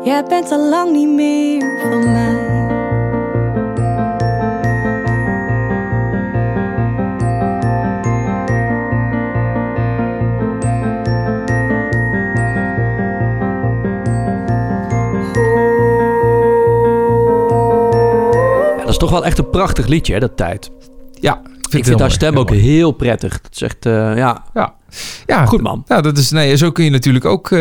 [0.03, 2.59] jij bent al lang niet meer van mij.
[18.77, 20.71] Ja, dat is toch wel echt een prachtig liedje, hè, dat tijd.
[21.11, 21.41] Ja,
[21.73, 23.41] Ik vind haar stem ook heel prettig.
[23.41, 24.73] Dat is echt, eh, ja, Ja,
[25.25, 25.83] ja goed man.
[25.87, 27.51] Nou, dat is, nee, zo kun je natuurlijk ook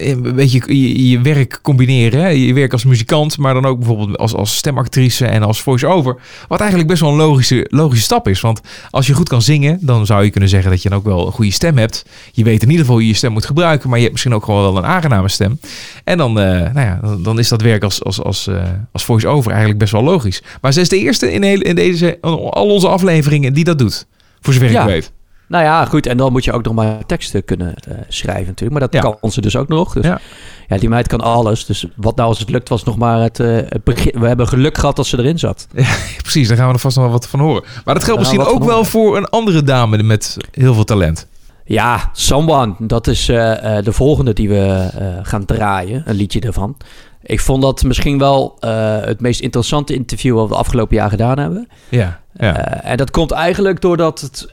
[0.00, 2.20] een beetje je, je werk combineren.
[2.20, 2.28] Hè?
[2.28, 6.16] Je werk als muzikant, maar dan ook bijvoorbeeld als, als stemactrice en als voice-over.
[6.48, 8.40] Wat eigenlijk best wel een logische, logische stap is.
[8.40, 11.04] Want als je goed kan zingen, dan zou je kunnen zeggen dat je dan ook
[11.04, 12.04] wel een goede stem hebt.
[12.32, 14.34] Je weet in ieder geval hoe je je stem moet gebruiken, maar je hebt misschien
[14.34, 15.60] ook gewoon wel een aangename stem.
[16.04, 18.62] En dan, eh, nou ja, dan, dan is dat werk als, als, als, eh,
[18.92, 20.42] als voice-over eigenlijk best wel logisch.
[20.60, 24.06] Maar ze is de eerste in, heel, in deze, al onze afleveringen die dat doet.
[24.40, 24.80] Voor zover Ja.
[24.80, 25.12] ik weet.
[25.50, 26.06] Nou ja, goed.
[26.06, 28.70] En dan moet je ook nog maar teksten kunnen eh, schrijven natuurlijk.
[28.80, 29.14] Maar dat Ja.
[29.20, 29.92] kan ze dus ook nog.
[29.92, 30.20] Dus Ja.
[30.68, 30.76] ja.
[30.78, 31.66] die meid kan alles.
[31.66, 34.20] Dus wat nou als het lukt was nog maar het, eh, het begin.
[34.20, 35.66] We hebben geluk gehad dat ze erin zat.
[36.22, 37.62] Precies, daar gaan we er vast nog wel wat van horen.
[37.84, 38.86] Maar dat geldt misschien ook wel horen.
[38.86, 41.26] voor een andere dame met heel veel talent.
[41.64, 42.74] Ja, Someone.
[42.78, 43.36] Dat is eh,
[43.82, 44.88] de volgende die we
[45.22, 46.02] gaan draaien.
[46.06, 46.76] Een liedje ervan.
[47.22, 48.56] Ik vond dat misschien wel
[49.04, 51.68] het meest interessante interview wat we afgelopen jaar gedaan hebben.
[51.88, 52.82] Ja, ja.
[52.82, 54.48] En dat komt eigenlijk doordat het...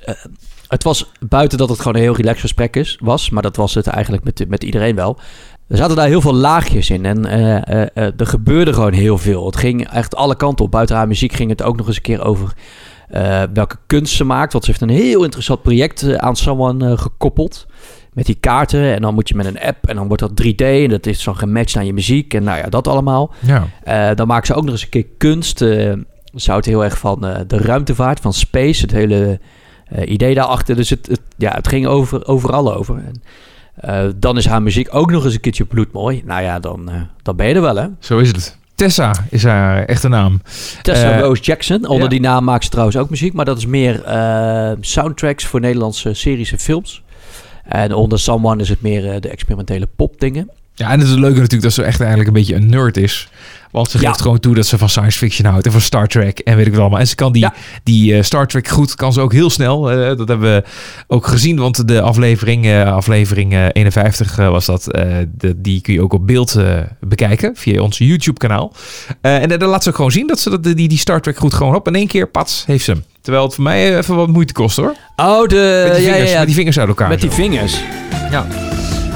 [0.68, 3.30] het was buiten dat het gewoon een heel relaxed gesprek is, was.
[3.30, 5.20] Maar dat was het eigenlijk met, met iedereen wel.
[5.68, 7.06] Er zaten daar heel veel laagjes in.
[7.06, 9.46] En eh, eh, eh, er gebeurde gewoon heel veel.
[9.46, 10.72] Het ging echt alle kanten op.
[10.72, 12.54] Buiten haar muziek ging het ook nog eens een keer over...
[13.54, 14.52] welke kunst ze maakt.
[14.52, 17.66] Want ze heeft een heel interessant project aan Someone gekoppeld.
[18.14, 18.94] Met die kaarten.
[18.94, 19.88] En dan moet je met een app.
[19.88, 20.66] En dan wordt dat 3D.
[20.66, 22.34] En dat is dan gematcht aan je muziek.
[22.34, 23.34] En nou ja, dat allemaal.
[23.86, 24.14] ja.
[24.14, 25.58] Dan maakt ze ook nog eens een keer kunst.
[25.58, 26.06] ze
[26.46, 29.40] houdt heel erg van de ruimtevaart, van space, het hele
[30.06, 30.76] idee daarachter.
[30.76, 32.96] Dus het, het, ja, het ging over, overal over.
[32.96, 33.22] En,
[33.76, 36.22] eh, dan is haar muziek ook nog eens een keertje bloedmooi.
[36.26, 37.88] Nou ja, dan, eh, dan ben je er wel, hè?
[38.00, 38.58] Zo is het.
[38.78, 40.42] Tessa is haar echte naam.
[40.82, 41.88] Tessa Eh, Rose Jackson.
[41.88, 42.10] Onder ja.
[42.10, 43.34] die naam maakt ze trouwens ook muziek.
[43.34, 47.04] Maar dat is meer eh, soundtracks voor Nederlandse series en films.
[47.64, 50.50] En onder Someone is het meer eh, de experimentele popdingen.
[50.74, 53.30] Ja, en het is leuk natuurlijk dat ze echt eigenlijk een beetje een nerd is.
[53.72, 54.08] Want ze Ja.
[54.08, 56.66] geeft gewoon toe dat ze van science fiction houdt en van Star Trek en weet
[56.66, 57.00] ik wel allemaal.
[57.00, 57.54] En ze kan die, Ja.
[57.84, 59.92] die eh, Star Trek goed, kan ze ook heel snel.
[59.92, 60.64] Eh, dat hebben we
[61.08, 64.84] ook gezien, want de aflevering, eh, aflevering eh, 51 eh, was dat.
[65.38, 66.56] de, die kun je ook op beeld
[67.00, 68.74] bekijken via ons YouTube kanaal.
[69.22, 71.54] En daar laat ze ook gewoon zien dat ze dat, die, die Star Trek goed
[71.54, 71.88] gewoon op.
[71.88, 73.04] In één keer, pats, heeft ze hem.
[73.22, 74.96] Terwijl het voor mij even wat moeite kost hoor.
[75.16, 75.84] Oh, de...
[75.88, 76.38] Met die vingers, ja, ja.
[76.38, 77.10] Met die vingers uit elkaar.
[77.10, 77.80] Met die vingers.
[78.32, 78.46] Ja.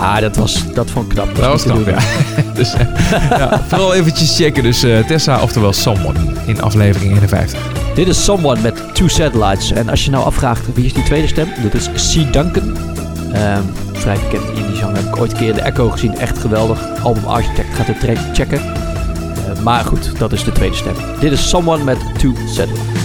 [0.02, 1.36] Ah, dat, was, dat vond ik knap.
[1.36, 1.94] Dat was knap, doen.
[1.94, 2.00] ja.
[2.54, 2.86] dus, eh,
[3.30, 3.62] ja.
[3.68, 4.64] Vooral eventjes checken.
[4.64, 7.60] Dus eh, Tessa, oftewel Someone, in aflevering 51.
[7.96, 9.72] Dit is Someone met Two Satellites.
[9.72, 12.34] En als je nou afvraagt wie is die tweede stem, dat is C.
[12.34, 12.78] Duncan.
[13.34, 13.62] Ehm,
[13.94, 14.96] vrij bekend indie zanger.
[14.96, 16.18] Heb ik ooit een keer in de Echo gezien.
[16.18, 16.80] Echt geweldig.
[17.04, 18.60] Album Architect gaat het direct checken.
[18.60, 20.96] Eh, maar goed, dat is de tweede stem.
[21.20, 23.00] Dit is Someone met Two Satellites.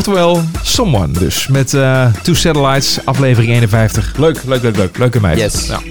[0.00, 1.46] Oftewel, Someone dus.
[1.46, 4.12] Met eh, Two Satellites, aflevering 51.
[4.16, 4.98] Leuk, leuk, leuk, leuk.
[4.98, 5.38] Leuke meid.
[5.38, 5.66] Yes.
[5.66, 5.89] Ja.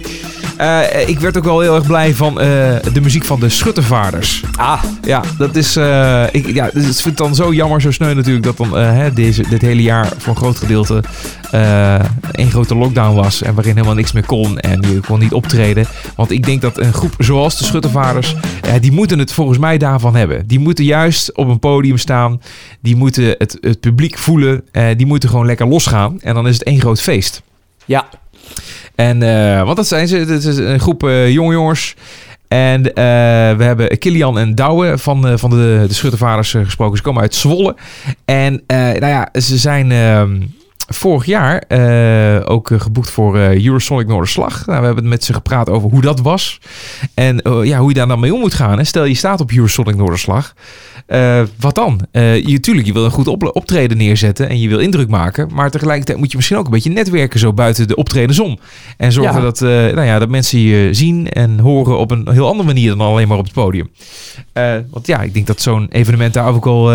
[0.59, 2.47] Eh, ik werd ook wel heel erg blij van eh,
[2.93, 4.43] de muziek van de Schuttervaarders.
[4.55, 5.75] Ah, Ja, dat is.
[5.75, 8.77] eh, ik, ja, dus het vind ik dan zo jammer, zo sneu natuurlijk, dat dan
[8.77, 11.03] hè, deze, dit hele jaar voor een groot gedeelte
[12.31, 13.41] één grote lockdown was.
[13.41, 14.59] En waarin helemaal niks meer kon.
[14.59, 15.85] En je kon niet optreden.
[16.15, 18.35] Want ik denk dat een groep zoals de Schuttervaarders,
[18.81, 20.47] die moeten het volgens mij daarvan hebben.
[20.47, 22.41] Die moeten juist op een podium staan.
[22.81, 24.63] Die moeten het, het publiek voelen.
[24.97, 26.21] die moeten gewoon lekker losgaan.
[26.21, 27.41] En dan is het één groot feest.
[27.85, 28.05] ja.
[28.95, 30.17] En, eh, want dat zijn ze.
[30.17, 31.95] Het is een groep eh, jonge jongens.
[32.47, 32.93] En eh,
[33.57, 36.97] we hebben Kilian en Douwe van, van de, de Schuttervaders gesproken.
[36.97, 37.75] Ze komen uit Zwolle.
[38.25, 40.41] En nou ja, ze zijn ehm,
[40.87, 41.63] vorig jaar
[42.45, 44.65] ook geboekt voor Eurosonic Noorderslag.
[44.65, 46.59] Nou, we hebben met ze gepraat over hoe dat was.
[47.13, 48.77] En ja, hoe je daar dan mee om moet gaan.
[48.77, 48.83] Hè.
[48.83, 50.53] Stel je staat op Eurosonic Noorderslag.
[51.09, 51.99] Eh, wat dan?
[52.11, 55.49] Eh, je, tuurlijk, je wil een goed op- optreden neerzetten en je wil indruk maken.
[55.53, 58.57] Maar tegelijkertijd moet je misschien ook een beetje netwerken zo buiten de optredens om.
[58.97, 59.41] En zorgen Ja.
[59.41, 62.89] dat, eh, nou ja, dat mensen je zien en horen op een heel andere manier
[62.89, 63.89] dan alleen maar op het podium.
[64.91, 66.91] Want ja, ik denk dat zo'n evenement daar ook al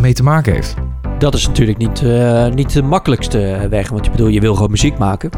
[0.00, 0.74] mee te maken heeft.
[1.18, 2.02] Dat is natuurlijk niet,
[2.54, 3.88] niet de makkelijkste weg.
[3.88, 5.30] Want je bedoel, je wil gewoon muziek maken.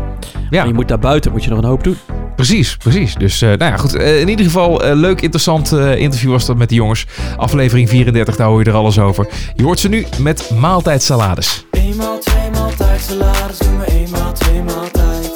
[0.50, 0.58] Ja.
[0.58, 1.96] Maar je moet daar buiten moet je nog een hoop doen.
[2.36, 3.14] Precies, precies.
[3.14, 3.94] Dus nou ja, goed.
[3.94, 7.06] In ieder geval, leuk, interessant interview was dat met de jongens.
[7.36, 9.28] Aflevering 34, daar hoor je er alles over.
[9.54, 11.66] Je hoort ze nu met maaltijdsalades.
[11.70, 15.32] Eenmaal, tweemaal tijd salaris, doe me eenmaal, tweemaal tijd.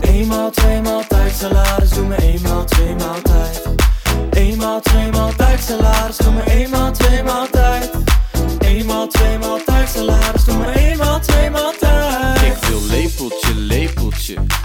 [0.00, 3.62] Eenmaal, tweemaal tijd salaris, doe me eenmaal, tweemaal tijd.
[4.30, 7.59] Eenmaal, tweemaal tijd salaris, doe me eenmaal, tweemaal tijd.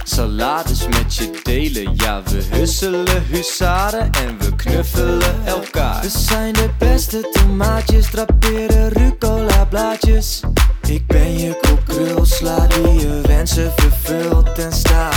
[0.03, 1.93] Salades met je delen.
[1.95, 6.01] Ja, we husselen husaren en we knuffelen elkaar.
[6.01, 10.41] We zijn de beste tomaatjes, draperen rucola blaadjes.
[10.87, 15.09] Ik ben je kokrul, sla die je wensen vervult en sta.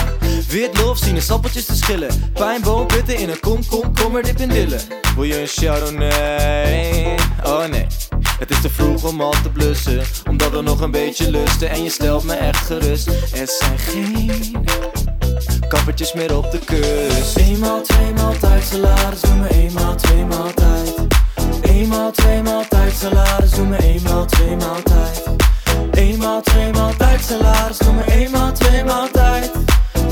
[0.49, 2.31] Wit lof, sinaasappeltjes te schillen.
[2.33, 4.81] Pijnboom, pitten in een kom, kom, kom er dip in dillen.
[5.15, 7.17] Wil je een chardonnay?
[7.45, 7.87] Oh nee.
[8.39, 11.83] Het is te vroeg om al te blussen, omdat we nog een beetje lusten en
[11.83, 13.07] je stelt me echt gerust.
[13.07, 14.67] Er zijn geen
[15.69, 17.37] kappertjes meer op de kust.
[17.37, 20.95] Eenmaal, tweemaal tijd salaris, doe me eenmaal, tweemaal tijd.
[21.63, 25.23] Eenmaal, tweemaal tijd salaris, doe me eenmaal, tweemaal tijd.
[25.91, 29.51] Eenmaal, tweemaal tijd salaris, doe me eenmaal, tweemaal tijd.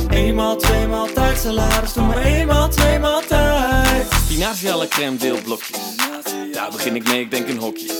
[0.08, 3.85] Eenmaal, tweemaal tijd salaris, doe me eenmaal, tweemaal tijd.
[4.38, 4.52] La
[4.88, 5.78] crème deelblokjes.
[6.52, 7.92] Daar begin ik mee, ik denk in hokjes.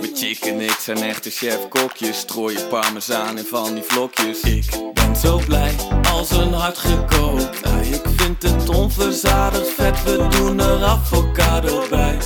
[0.00, 2.18] Mijn chick en ik zijn echte chef-kokjes.
[2.18, 4.40] Strooi je parmezaan in van die vlokjes.
[4.40, 4.64] Ik
[4.94, 5.74] ben zo blij
[6.12, 7.60] als een hart gekookt.
[7.82, 12.18] ik vind het onverzadigd vet, we doen er avocado bij.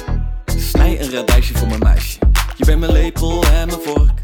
[0.59, 2.18] Snij een radijsje voor mijn meisje.
[2.56, 4.20] Je bent mijn lepel en mijn vork.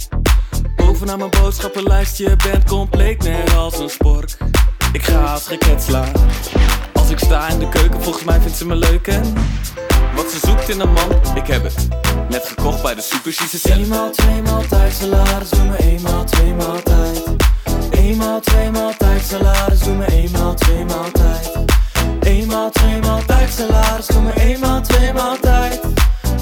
[0.77, 4.37] Bovenaan mijn boodschappenlijst, je bent compleet net als een spork.
[4.93, 6.13] Ik ga als geket slaan.
[7.05, 9.33] Als ik sta in de keuken, volgens mij vindt ze me leuk en
[10.15, 11.89] wat ze zoekt in een man, ik heb het.
[12.29, 13.79] Net gekocht bij de super, ze zelf.
[13.79, 17.23] Eenmaal, tweemaal tijd salaris, doe me eenmaal, tweemaal tijd.
[17.91, 21.51] Eenmaal, tweemaal tijd salaris, doe me eenmaal, tweemaal tijd.
[22.21, 25.81] Eenmaal, tweemaal tijd salaris, doe me eenmaal, tweemaal tijd.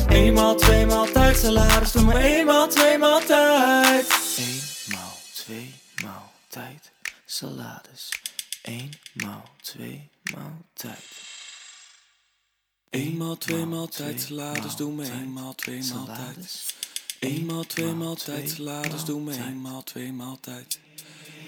[0.09, 4.07] Eenmaal, tweemaal tijd salaris, doe me eenmaal, tweemaal tijd.
[4.37, 6.91] Eenmaal, tweemaal tijd,
[7.27, 8.09] salades.
[8.63, 9.51] Eenmaal,
[10.75, 11.05] tijd.
[12.91, 16.75] Eenmaal, tweemaal tijd, salades, doe me eenmaal, tweemaal tijd.
[17.19, 20.81] Eenmaal, tweemaal tijd, salades, doe me eenmaal, tweemaal tijd.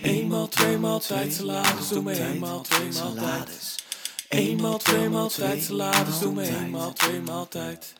[0.03, 3.83] Eenmaal, tweemaal tijd, salades, doe me eenmaal, tweemaal tijd.
[4.29, 7.93] Eenmaal, tweemaal tijd, salades, doe me eenmaal, tweemaal tijd.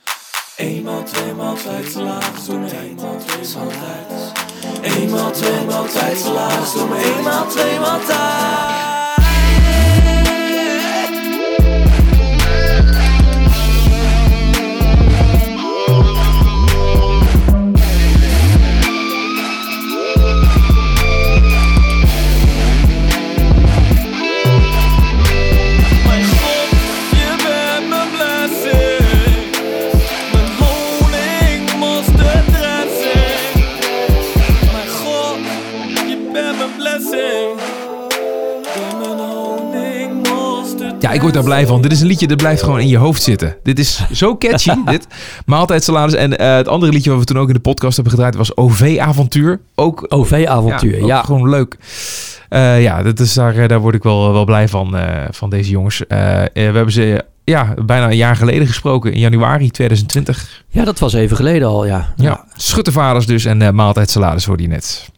[0.57, 4.33] Eenmaal, tweemaal tijd, salades, doe me eenmaal, tweemaal tijd.
[4.83, 8.84] Eenmaal, tweemaal tijd, salades, doe me eenmaal, tweemaal tijd.
[41.05, 41.83] Ja, ik word daar blij van.
[41.83, 43.57] Dit is een liedje dat blijft gewoon in je hoofd zitten.
[43.63, 45.07] Dit is zo catchy, dit.
[45.47, 46.15] Maaltijdsalades.
[46.15, 48.57] En eh, het andere liedje wat we toen ook in de podcast hebben gedraaid was
[48.57, 49.61] OV-avontuur.
[49.75, 51.23] Ook OV-avontuur, ja.
[51.23, 51.77] Gewoon leuk.
[52.49, 54.97] Eh, ja, dat is daar, eh, daar word ik wel, wel blij van,
[55.31, 55.99] van deze jongens.
[56.09, 59.13] We hebben ze ja, bijna een jaar geleden gesproken.
[59.13, 60.65] In januari 2020.
[60.69, 62.13] Ja, dat was even geleden al, ja.
[62.17, 65.11] Ja, schuttervaders dus en maaltijdsalades hoorde je net.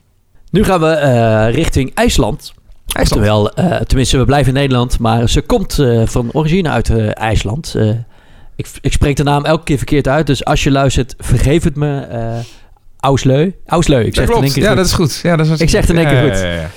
[0.51, 2.55] Nu gaan we richting IJsland.
[3.01, 7.09] Oftewel, eh, tenminste, we blijven in Nederland, maar ze komt eh, van origine uit eh,
[7.13, 7.75] IJsland.
[8.57, 11.77] Ik, ik spreek de naam elke keer verkeerd uit, dus als je luistert, vergeef het
[11.77, 12.07] me.
[13.01, 13.53] Ausleu.
[13.67, 14.77] Ausleu, ik zeg het in één keer Ja, goed.
[14.77, 15.21] dat is goed.
[15.23, 16.39] Ja, dat is Ik zeg het in één keer goed.
[16.41, 16.69] ja, ja,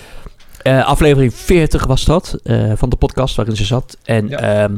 [0.64, 0.82] ja.
[0.82, 2.36] Aflevering 40 was dat,
[2.76, 3.98] van de podcast waarin ze zat.
[4.04, 4.70] En ja,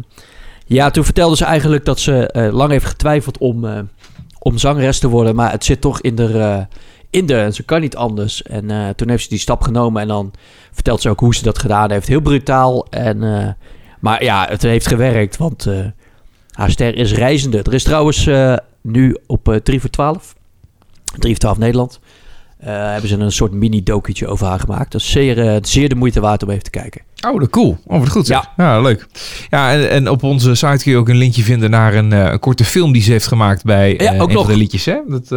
[0.66, 3.90] ja toen vertelde ze eigenlijk dat ze lang heeft getwijfeld om,
[4.40, 5.36] om zangeres te worden.
[5.36, 6.68] Maar het zit toch in de,
[7.12, 8.44] in de en ze kan niet anders.
[8.44, 10.34] En eh, toen heeft ze die stap genomen en dan
[10.72, 12.08] vertelt ze ook hoe ze dat gedaan heeft.
[12.08, 12.88] Heel brutaal.
[12.90, 13.48] En, eh,
[14.00, 15.80] maar ja, het heeft gewerkt, want eh,
[16.52, 17.62] haar ster is reizende.
[17.64, 18.30] Er is trouwens
[18.82, 20.36] nu op eh 3 voor 12,
[21.18, 22.00] 3 voor 12 Nederland...
[22.60, 24.92] hebben ze een soort mini-dokietje over haar gemaakt.
[24.92, 27.02] Dat is zeer, zeer de moeite waard om even te kijken.
[27.28, 27.78] Oh, dat cool.
[27.86, 28.28] Oh, wat goed.
[28.28, 29.08] Ja, leuk.
[29.50, 32.40] Ja, en, en op onze site kun je ook een linkje vinden naar een, een
[32.40, 34.44] korte film die ze heeft gemaakt bij Ja, ook een nog.
[34.44, 34.86] van de liedjes.
[34.86, 34.98] Hè?
[35.08, 35.30] Dat.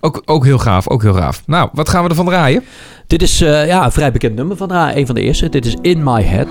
[0.00, 1.42] Ook, ook heel gaaf, ook heel gaaf.
[1.46, 2.64] Nou, wat gaan we ervan draaien?
[3.06, 4.96] Dit is eh, ja, een vrij bekend nummer van haar.
[4.96, 5.48] Een van de eerste.
[5.48, 6.48] Dit is In My Head.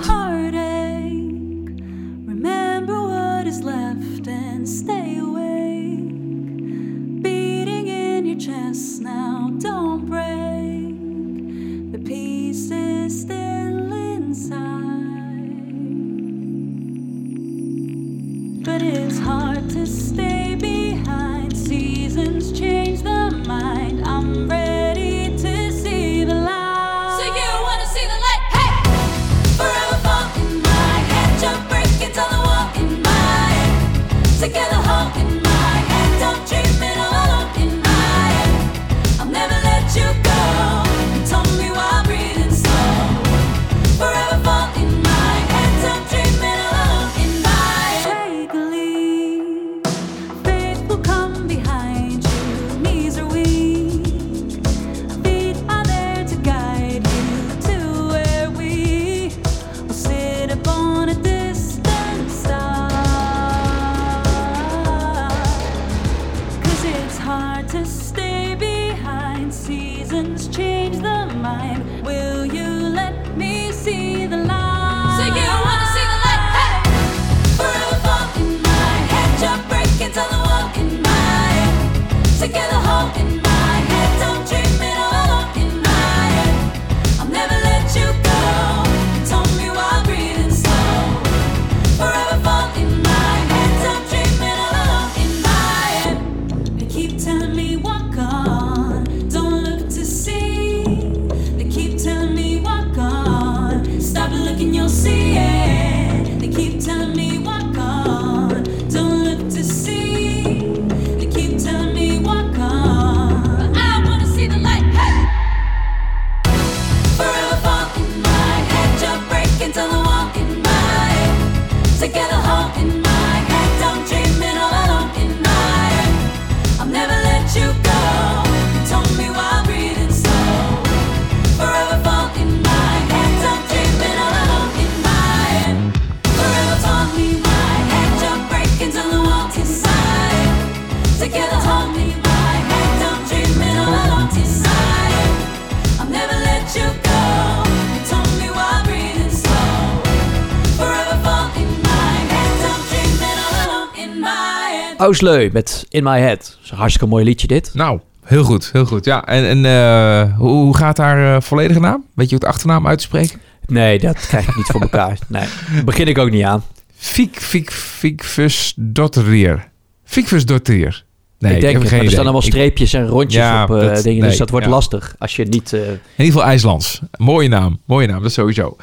[155.08, 156.38] Ausleu met In My Head.
[156.40, 157.70] Dat is een hartstikke mooi liedje dit.
[157.74, 159.06] Nou, heel goed, heel goed.
[159.06, 162.04] Ja, en, en eh, hoe, hoe gaat haar eh, volledige naam?
[162.16, 163.40] Weet je hoe het achternaam uit te spreken?
[163.66, 165.18] Nee, dat krijg ik niet voor elkaar.
[165.28, 166.64] Nee, daar begin ik ook niet aan.
[166.96, 169.68] Fiek, Fiek, Fiekfus Dotterier.
[170.04, 171.04] Fiekfus Dotterier.
[171.40, 173.70] Nee, ik denk heb het, geen er staan allemaal Ik- streepjes en rondjes Ja, op
[173.76, 174.20] eh, dat- dingen.
[174.20, 174.72] nee, dus dat wordt ja.
[174.72, 175.74] lastig als je niet...
[175.74, 175.88] eh, In
[176.18, 177.02] ieder geval IJslands.
[177.18, 177.80] Mooie naam.
[177.86, 178.76] Mooie naam, dat sowieso.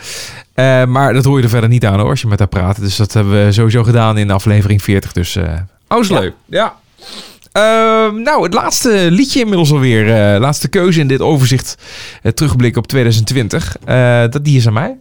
[0.87, 2.81] Maar dat hoor je er verder niet aan hoor, als je met haar praat.
[2.81, 5.13] Dus dat hebben we sowieso gedaan in aflevering 40.
[5.13, 5.37] Dus
[5.95, 6.31] eh Ausleu.
[6.47, 6.75] Ja.
[7.53, 10.33] Ehm, nou, het laatste liedje inmiddels alweer.
[10.35, 11.77] eh, laatste keuze in dit overzicht.
[12.23, 13.77] eh, terugblik op 2020.
[13.85, 14.97] Eh, dat, die is aan mij.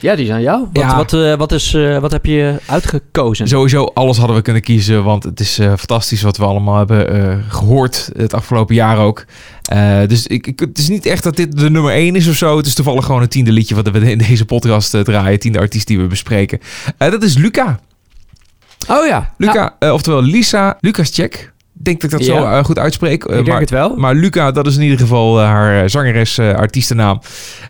[0.00, 0.66] ja, die zijn jou.
[0.72, 0.96] Wat, Ja.
[0.96, 3.48] wat, wat, is, wat heb je uitgekozen?
[3.48, 5.04] Sowieso alles hadden we kunnen kiezen.
[5.04, 8.10] Want het is fantastisch wat we allemaal hebben eh, gehoord.
[8.16, 9.24] Het afgelopen jaar ook.
[10.06, 12.56] Dus ik, ik, het is niet echt dat dit de nummer 1 is of zo.
[12.56, 15.38] Het is toevallig gewoon het tiende liedje wat we in deze podcast draaien.
[15.38, 16.60] Tiende artiest die we bespreken.
[16.98, 17.80] Dat is Luca.
[18.88, 19.32] Oh ja.
[19.36, 21.34] Luca, eh, oftewel Lisa Lucas Check.
[21.78, 22.58] Ik denk dat ik dat zo Ja.
[22.58, 23.24] eh, goed uitspreek.
[23.24, 23.96] Eh, Ik denk maar, het wel.
[23.96, 27.20] Maar Luca, dat is in ieder geval haar zangeres, artiestennaam.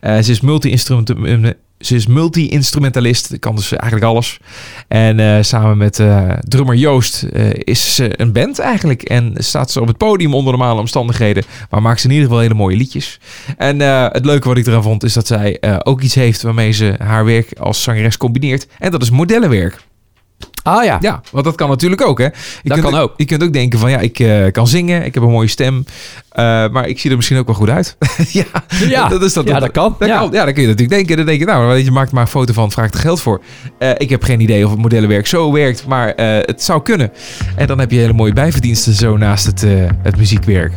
[0.02, 4.38] Ze is multi-instrument- Ze is multi-instrumentalist, kan dus eigenlijk alles.
[4.88, 6.02] En samen met
[6.40, 9.02] drummer Joost is ze een band eigenlijk.
[9.02, 11.44] En staat ze op het podium onder normale omstandigheden.
[11.70, 13.20] Maar maakt ze in ieder geval hele mooie liedjes.
[13.56, 13.80] En
[14.12, 17.24] het leuke wat ik eraan vond is dat zij ook iets heeft waarmee ze haar
[17.24, 18.66] werk als zangeres combineert.
[18.78, 19.76] En dat is modellenwerk.
[20.66, 20.98] Ah ja.
[21.00, 22.24] Ja, want dat kan natuurlijk ook, hè?
[22.24, 22.30] Je
[22.62, 23.12] Dat kunt kan ook.
[23.16, 25.84] Je kunt ook denken van, ja, ik eh, kan zingen, ik heb een mooie stem,
[26.28, 27.96] eh, maar ik zie er misschien ook wel goed uit.
[28.32, 28.44] ja,
[28.88, 29.08] Ja.
[29.08, 29.48] dat is dat.
[29.48, 29.96] Ja, dat kan.
[29.98, 30.18] Dat Ja.
[30.18, 30.30] kan.
[30.32, 31.16] Ja, dan kun je natuurlijk denken.
[31.16, 33.40] Dan denk je, nou, je maakt maar een foto van, vraagt er geld voor.
[33.78, 37.12] Eh, ik heb geen idee of het modellenwerk zo werkt, maar het zou kunnen.
[37.56, 39.64] En dan heb je hele mooie bijverdiensten zo naast het,
[40.02, 40.72] het muziekwerk.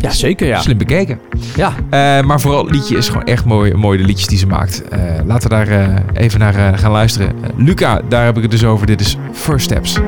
[0.00, 0.60] Ja, zeker ja.
[0.60, 1.18] Slim bekeken.
[1.56, 1.72] Ja.
[1.90, 4.88] Eh, maar vooral het liedje is gewoon echt mooi, mooi de liedjes die ze maakt.
[4.88, 7.32] Eh, laten we daar eh, even naar gaan luisteren.
[7.56, 8.86] Luca, daar heb ik het dus over.
[8.86, 9.98] Dit is First Steps.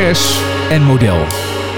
[0.00, 0.40] Zangeres
[0.70, 1.24] en model.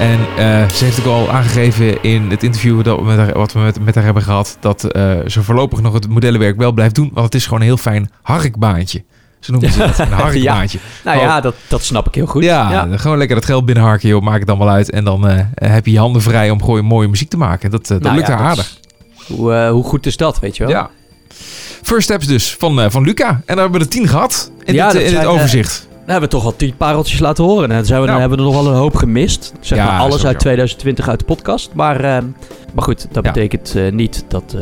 [0.01, 3.53] En eh, ze heeft ook al aangegeven in het interview dat we met haar, wat
[3.53, 4.57] we met, met haar hebben gehad...
[4.61, 7.11] dat eh, ze voorlopig nog het modellenwerk wel blijft doen.
[7.13, 9.05] Want het is gewoon een heel fijn harkbaantje.
[9.41, 10.79] Ze noemen ze dat, een harkbaantje.
[11.05, 12.43] Nou ja, dat, dat snap ik heel goed.
[12.45, 14.23] Ja, gewoon lekker dat geld binnenharken, joh.
[14.23, 14.91] Maak het dan wel uit.
[14.91, 17.71] En dan eh, heb je je handen vrij om gewoon mooie muziek te maken.
[17.71, 18.79] Dat, dat Nou lukt ja, haar dat aardig.
[19.27, 20.73] is- Hoe, hoe goed is dat, weet je wel?
[20.73, 20.91] Ja.
[21.83, 23.29] First Steps dus, van, van Luca.
[23.29, 25.91] En dan hebben we er tien gehad in, Ja, dit, in dit overzicht.
[26.05, 27.71] Dan hebben we toch al tien pareltjes laten horen.
[27.71, 28.21] En dan, zijn we, Nou.
[28.21, 29.53] hebben we er nog wel een hoop gemist.
[29.61, 31.71] Zeg Ja, maar alles uit 2020 uit de podcast.
[31.75, 32.23] Maar, eh,
[32.75, 33.33] maar goed, dat Ja.
[33.33, 34.61] betekent eh, niet dat eh,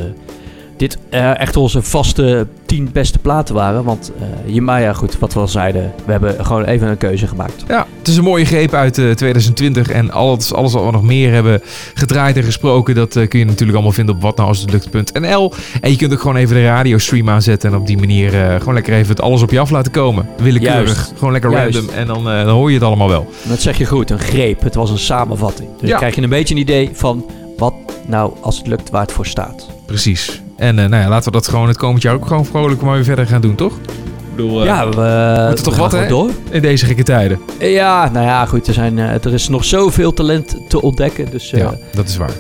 [0.81, 3.85] dit eh, echt onze vaste tien beste platen waren.
[3.85, 5.93] Want eh je, maar ja, goed, wat we al zeiden.
[6.05, 7.65] We hebben gewoon even een keuze gemaakt.
[7.69, 9.89] Ja, het is een mooie greep uit eh, 2020.
[9.91, 11.61] En alles, alles wat we nog meer hebben
[11.95, 12.95] gedraaid en gesproken...
[12.95, 15.53] dat eh, kun je natuurlijk allemaal vinden op watnoualshetlukt.nl.
[15.81, 17.71] En je kunt ook gewoon even de radiostream aanzetten...
[17.73, 20.29] en op die manier eh, gewoon lekker even het alles op je af laten komen.
[20.43, 20.95] Willekeurig.
[20.95, 21.13] Juist.
[21.17, 21.75] Gewoon lekker Juist.
[21.77, 21.95] random.
[21.95, 23.31] En dan, eh, dan hoor je het allemaal wel.
[23.43, 24.63] Dat zeg je goed, een greep.
[24.63, 25.69] Het was een samenvatting.
[25.81, 25.97] Dus Ja.
[25.97, 27.25] krijg je een beetje een idee van
[27.57, 27.75] wat
[28.07, 29.69] nou, als het lukt, waar het voor staat.
[29.87, 30.43] Precies.
[30.61, 32.95] En eh, nou ja, laten we dat gewoon het komend jaar ook gewoon vrolijk maar
[32.95, 33.73] weer verder gaan doen, toch?
[33.73, 36.09] Ik bedoel, eh, ja, we, moeten toch wat, hè?
[36.09, 36.31] door.
[36.51, 37.41] in deze gekke tijden.
[37.59, 38.67] Ja, nou ja, goed.
[38.67, 41.31] Er, zijn, eh, er is nog zoveel talent te ontdekken.
[41.31, 42.33] Dus eh, ja, dat is waar.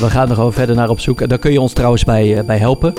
[0.00, 1.20] we gaan er gewoon verder naar op zoek.
[1.20, 2.94] En daar kun je ons trouwens bij, eh, bij helpen.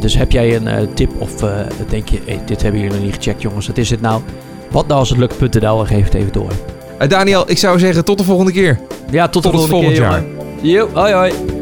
[0.00, 1.50] Dus heb jij een eh, tip of eh,
[1.88, 3.66] denk je, hey, dit hebben jullie nog niet gecheckt jongens.
[3.66, 4.22] Wat is het nou?
[4.70, 6.52] Wat nou als het lukt.nl en geef het even door.
[7.08, 8.80] Daniel, ik zou zeggen tot de volgende keer.
[9.10, 10.90] Ja, tot, Tot de het volgende volgend keer, jongen.
[10.92, 11.61] Yo, hoi hoi.